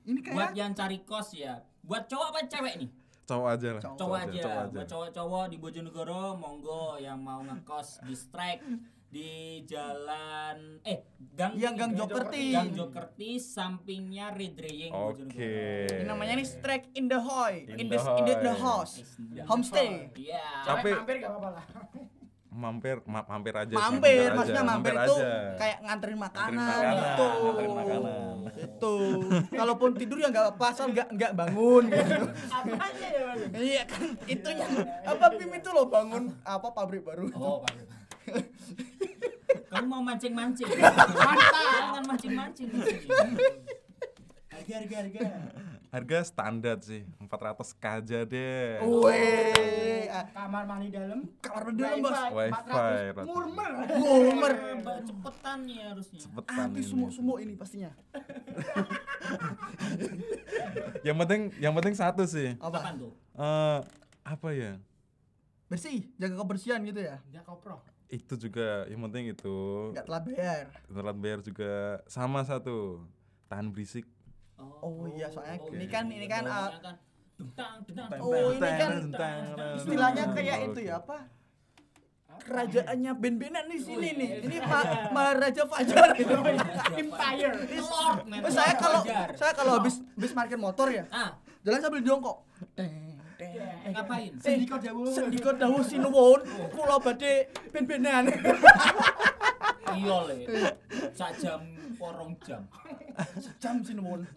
[0.05, 1.59] Ini Buat kayak yang cari kos ya.
[1.81, 2.89] Buat cowok apa cewek nih?
[3.25, 3.81] Cowok aja lah.
[3.83, 4.41] Cowok aja.
[4.41, 4.71] Cowok aja.
[4.71, 8.61] Buat cowok-cowok di Bojonegoro, monggo yang mau ngekos di strike
[9.07, 9.31] di
[9.63, 12.45] jalan eh Gang Yang Gang Gang Jokerti.
[12.51, 15.87] Gang Jokerti sampingnya Red Raying Oke.
[15.87, 18.99] Ini namanya nih strike in the hoy, in, In the, the in the, the house,
[19.43, 20.11] homestay.
[20.13, 20.43] Iya.
[20.63, 21.65] Tapi- Sampai mampir gak apa-apa lah.
[22.55, 23.67] Mampir, ma- mampir aja.
[23.67, 25.59] sih, Mampir, aja, maksudnya mampir, itu aja.
[25.59, 27.27] kayak nganterin makanan, makanan, gitu.
[27.35, 28.35] nganterin makanan.
[28.55, 28.95] Itu.
[29.51, 32.15] Kalaupun tidur ya nggak apa asal nggak nggak bangun gitu.
[32.47, 33.23] Apanya ya
[33.59, 34.67] iya kan itunya
[35.03, 37.27] apa Pim itu loh bangun apa pabrik baru.
[37.35, 37.75] Oh, Pak.
[39.75, 40.71] Kamu mau mancing-mancing?
[41.19, 41.63] Mantap.
[41.67, 42.69] Jangan mancing-mancing.
[44.47, 45.21] Harga harga harga.
[45.91, 48.83] Harga standar sih, 400 kaja deh.
[48.83, 51.23] Weh, ah, Kamar mandi dalam.
[51.39, 52.19] kamar mandi dalam bos.
[52.35, 53.23] Wifi, 400 rata.
[53.95, 54.53] murmer.
[54.83, 56.19] Mbak, cepetan nih harusnya.
[56.19, 56.91] Cepetan Habis ini.
[56.91, 57.91] sumuk-sumuk ini pastinya.
[61.07, 62.57] Yang penting, yang penting satu sih.
[62.59, 62.75] Apa?
[62.81, 63.13] Apaan tuh?
[63.37, 63.79] Eh,
[64.25, 64.75] apa ya?
[65.71, 67.23] Bersih, jaga kebersihan gitu ya.
[67.31, 67.79] Ya kopro.
[68.15, 69.55] Itu juga yang penting itu.
[69.91, 70.63] Nggak telat bayar.
[70.87, 71.71] Telat bayar juga
[72.07, 73.03] sama satu.
[73.45, 74.07] Tahan berisik.
[74.79, 76.95] Oh iya, soalnya oh, ini kan- ini kan, Bawahnya kan
[77.35, 78.91] dentang, dentang, Oh, ini kan
[79.75, 81.17] Istilahnya kayak itu ya apa?
[82.35, 84.29] Kerajaannya ben-benan di sini nih.
[84.43, 86.35] Ini Ma- Maharaja Fajar gitu.
[87.01, 87.53] Empire.
[87.79, 88.19] Lord.
[88.27, 89.01] Oh, saya kalau
[89.35, 92.43] saya kalau habis habis parkir motor ya, Ah, jalan sambil jongkok.
[92.75, 93.14] Eh,
[93.91, 94.31] ngapain?
[94.41, 95.07] Sendiko jauh.
[95.11, 96.41] Sendiko dawuh sinuwun,
[96.73, 98.25] kula badhe ben-benan.
[99.95, 100.35] Iya le.
[101.15, 101.61] Sak jam
[101.95, 102.65] porong jam.
[103.61, 104.27] Jam sinuwun.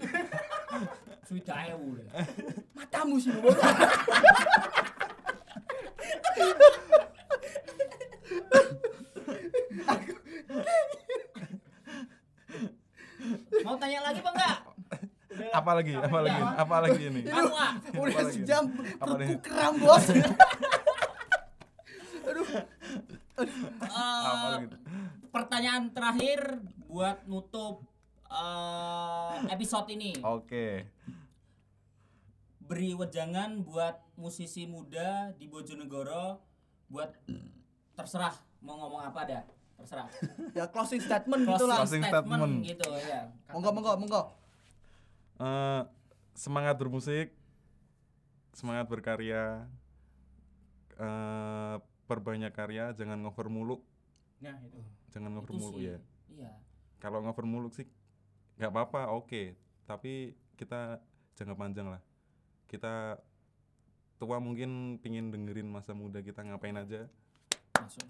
[1.26, 2.04] Sudah ewu le.
[2.76, 3.56] Matamu sinuwun.
[13.64, 14.58] Mau tanya lagi apa enggak?
[15.68, 15.92] Apa lagi?
[16.00, 16.40] Apa lagi?
[16.56, 17.20] Apa lagi ini?
[17.28, 17.72] Kamu ah.
[17.92, 18.40] Udah Apa lagi?
[18.40, 20.04] sejam perutku kram, Bos.
[20.08, 20.24] Apa
[23.38, 24.56] Eh,
[25.28, 26.56] pertanyaan terakhir
[26.88, 27.84] buat nutup
[28.32, 30.16] eh, episode ini.
[30.24, 30.88] Oke.
[32.64, 36.40] Beri wejangan buat musisi muda di Bojonegoro
[36.88, 37.12] buat
[37.92, 38.32] terserah
[38.64, 39.44] mau ngomong apa dah.
[39.76, 40.08] Terserah.
[40.56, 41.78] Ya closing statement gitu Closing lah.
[41.84, 42.64] Closing statement, statement.
[42.64, 43.20] gitu ya.
[43.52, 44.22] Monggo monggo monggo.
[45.38, 45.82] Eh,
[46.34, 47.30] semangat bermusik,
[48.50, 49.70] semangat berkarya,
[50.98, 51.76] eh,
[52.10, 53.80] perbanyak karya, jangan ngover muluk,
[54.42, 54.80] Nah itu.
[55.14, 55.86] jangan ngover Itu muluk sih.
[55.86, 55.98] ya.
[56.28, 56.52] Iya.
[56.98, 57.86] Kalau ngover muluk sih
[58.58, 59.54] nggak apa-apa, oke.
[59.86, 60.98] Tapi kita
[61.38, 62.02] jangka panjang lah.
[62.66, 63.14] Kita
[64.18, 67.06] tua mungkin pingin dengerin masa muda kita ngapain aja.
[67.78, 68.02] Masuk.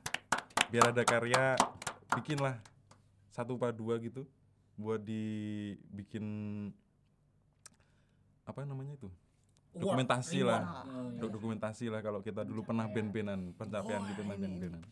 [0.73, 1.61] Biar ada karya,
[2.17, 2.57] bikinlah
[3.29, 4.25] satu apa dua gitu
[4.81, 6.25] buat dibikin
[8.49, 9.13] apa namanya itu
[9.77, 10.89] dokumentasi lah reward.
[10.89, 11.21] Oh, iya.
[11.21, 14.83] Do- dokumentasi lah kalau kita dulu pernah band-bandan pencapaian Oh, gitu main band-bandan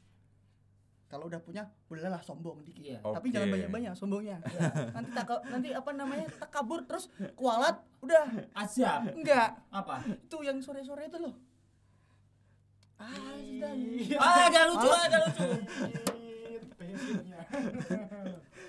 [1.06, 2.82] Kalau udah punya, bolehlah sombong dikit.
[2.82, 2.98] Iya.
[2.98, 4.42] Tapi jangan banyak-banyak sombongnya.
[4.98, 6.26] nanti tak nanti apa namanya?
[6.34, 7.06] takabur terus
[7.38, 9.14] kualat udah Azab.
[9.14, 9.54] enggak.
[9.70, 10.02] Apa?
[10.02, 11.38] Itu yang sore-sore itu loh.
[12.98, 13.70] Ah, sudah.
[14.18, 15.46] Ah, gak lucu, ah, gak lucu.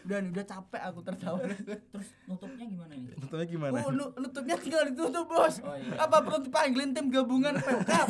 [0.07, 0.31] Basicnya.
[0.31, 1.37] Udah capek aku tertawa.
[1.91, 3.15] Terus nutupnya gimana nih?
[3.19, 3.73] Nutupnya gimana?
[3.77, 5.55] Oh, nu- nutupnya tinggal ditutup, Bos.
[5.59, 5.99] Oh, iya.
[5.99, 8.05] Apa perlu dipanggilin tim gabungan Pemkap?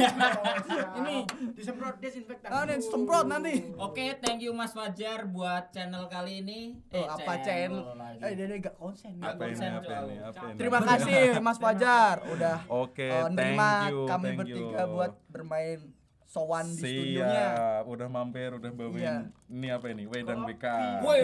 [1.01, 1.15] Ini
[1.57, 2.49] disemprot desinfektan.
[2.49, 3.53] ah, nih semprot nanti.
[3.75, 6.77] Oke, thank you Mas Fajar buat channel kali ini.
[6.93, 7.97] Oh, apa channel?
[7.97, 8.21] lagi.
[8.23, 9.17] Eh, dia gak konsen.
[9.17, 13.71] Ini konsen, apa ini apa ini Terima kasih Mas Fajar udah Oke, eh, thank nerima
[13.89, 14.93] you, kami thank bertiga you.
[14.93, 15.79] buat bermain
[16.37, 17.45] sowan di studionya.
[17.49, 19.15] Siap, udah mampir, udah bawain Iya.
[19.49, 20.03] ini apa ini?
[20.05, 20.65] Wedang BK.
[21.01, 21.19] Woi.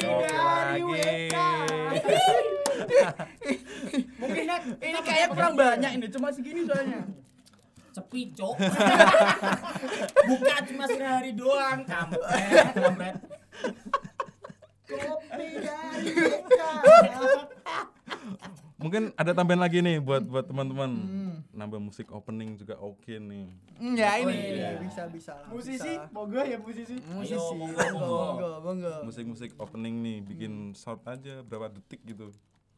[0.00, 0.80] Lagi.
[0.80, 1.36] WK.
[4.16, 4.44] Mungkin
[4.80, 7.04] Ini kayak kurang banyak ini, cuma segini soalnya.
[7.92, 8.54] Sepi, Cok.
[10.26, 13.16] Buka cuma sehari doang, kampret, kampret.
[14.86, 16.60] kopi dari WK.
[18.76, 20.90] Mungkin ada tambahan lagi nih buat buat teman-teman.
[21.56, 23.48] Nambah musik opening juga oke nih.
[23.80, 24.76] Hmm, ya Oh, ini iya.
[24.76, 25.48] bisa bisa lah.
[25.48, 26.12] Musisi, bisa.
[26.12, 26.94] monggo ya musisi.
[27.08, 28.92] musisi, monggo, monggo.
[29.08, 32.28] Musik-musik opening nih bikin short aja berapa detik gitu.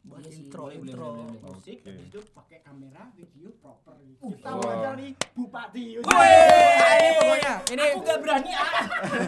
[0.08, 1.04] Buat Iya intro, boleh, boleh, intro.
[1.04, 1.52] boleh, boleh.
[1.52, 1.86] Musik, Oke.
[1.86, 3.94] habis itu pakai kamera, video proper.
[4.18, 4.58] Uh, Kita wah.
[4.58, 5.84] wawancara nih Bupati.
[6.00, 8.70] Wih, ini pokoknya, ini Aku gak berani ah.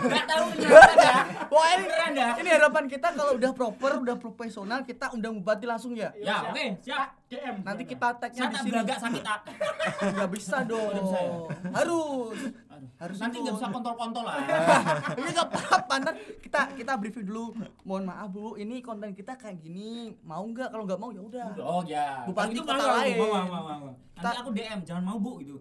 [0.01, 1.17] Gak tahu nyata dah.
[1.47, 2.33] Wah ini, Beneran dah.
[2.41, 6.09] ini harapan kita kalau udah proper, udah profesional, kita undang bupati langsung ya.
[6.17, 7.21] Ya, oke, siap.
[7.29, 7.57] DM.
[7.63, 8.71] Nanti kita tagnya di sini.
[8.73, 9.39] beragak sakit ah.
[10.17, 10.91] Nggak bisa dong.
[10.91, 11.31] Nggak ya?
[11.77, 12.39] Harus.
[12.81, 12.89] Aduh.
[12.97, 14.41] Harus Nanti nggak bisa kontol-kontol lah.
[15.21, 17.53] ini nggak apa-apa ntar kita kita briefing dulu
[17.85, 21.47] mohon maaf bu ini konten kita kayak gini mau nggak kalau nggak mau ya udah
[21.61, 22.25] Oh ya.
[22.25, 23.17] Bupati itu kota lain.
[23.21, 23.93] Mau, mau, mau, mau.
[24.17, 25.57] Nanti Kita- aku DM, jangan mau bu gitu.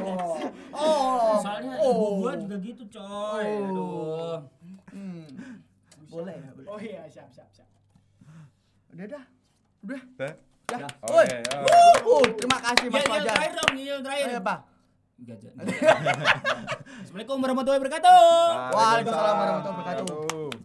[0.00, 0.34] oh
[0.74, 1.90] oh Soalnya oh.
[1.94, 3.46] ibu gua juga gitu coy.
[3.46, 3.62] Oh.
[3.70, 4.38] Aduh.
[4.90, 5.26] Hmm.
[6.10, 7.68] boleh ya boleh Oh iya, siap siap siap.
[8.90, 9.24] udah dah
[9.86, 10.34] udah Dah?
[10.70, 11.26] Ya Oke, Woi.
[11.66, 12.20] oh.
[12.20, 14.26] Uh, terima kasih mas ya, Fajar terakhir dong, ya, terakhir.
[14.30, 14.54] Ayo, apa
[15.20, 15.52] Enggak, Jan.
[17.04, 18.20] Assalamualaikum warahmatullahi wabarakatuh.
[18.72, 20.59] Waalaikumsalam warahmatullahi wabarakatuh.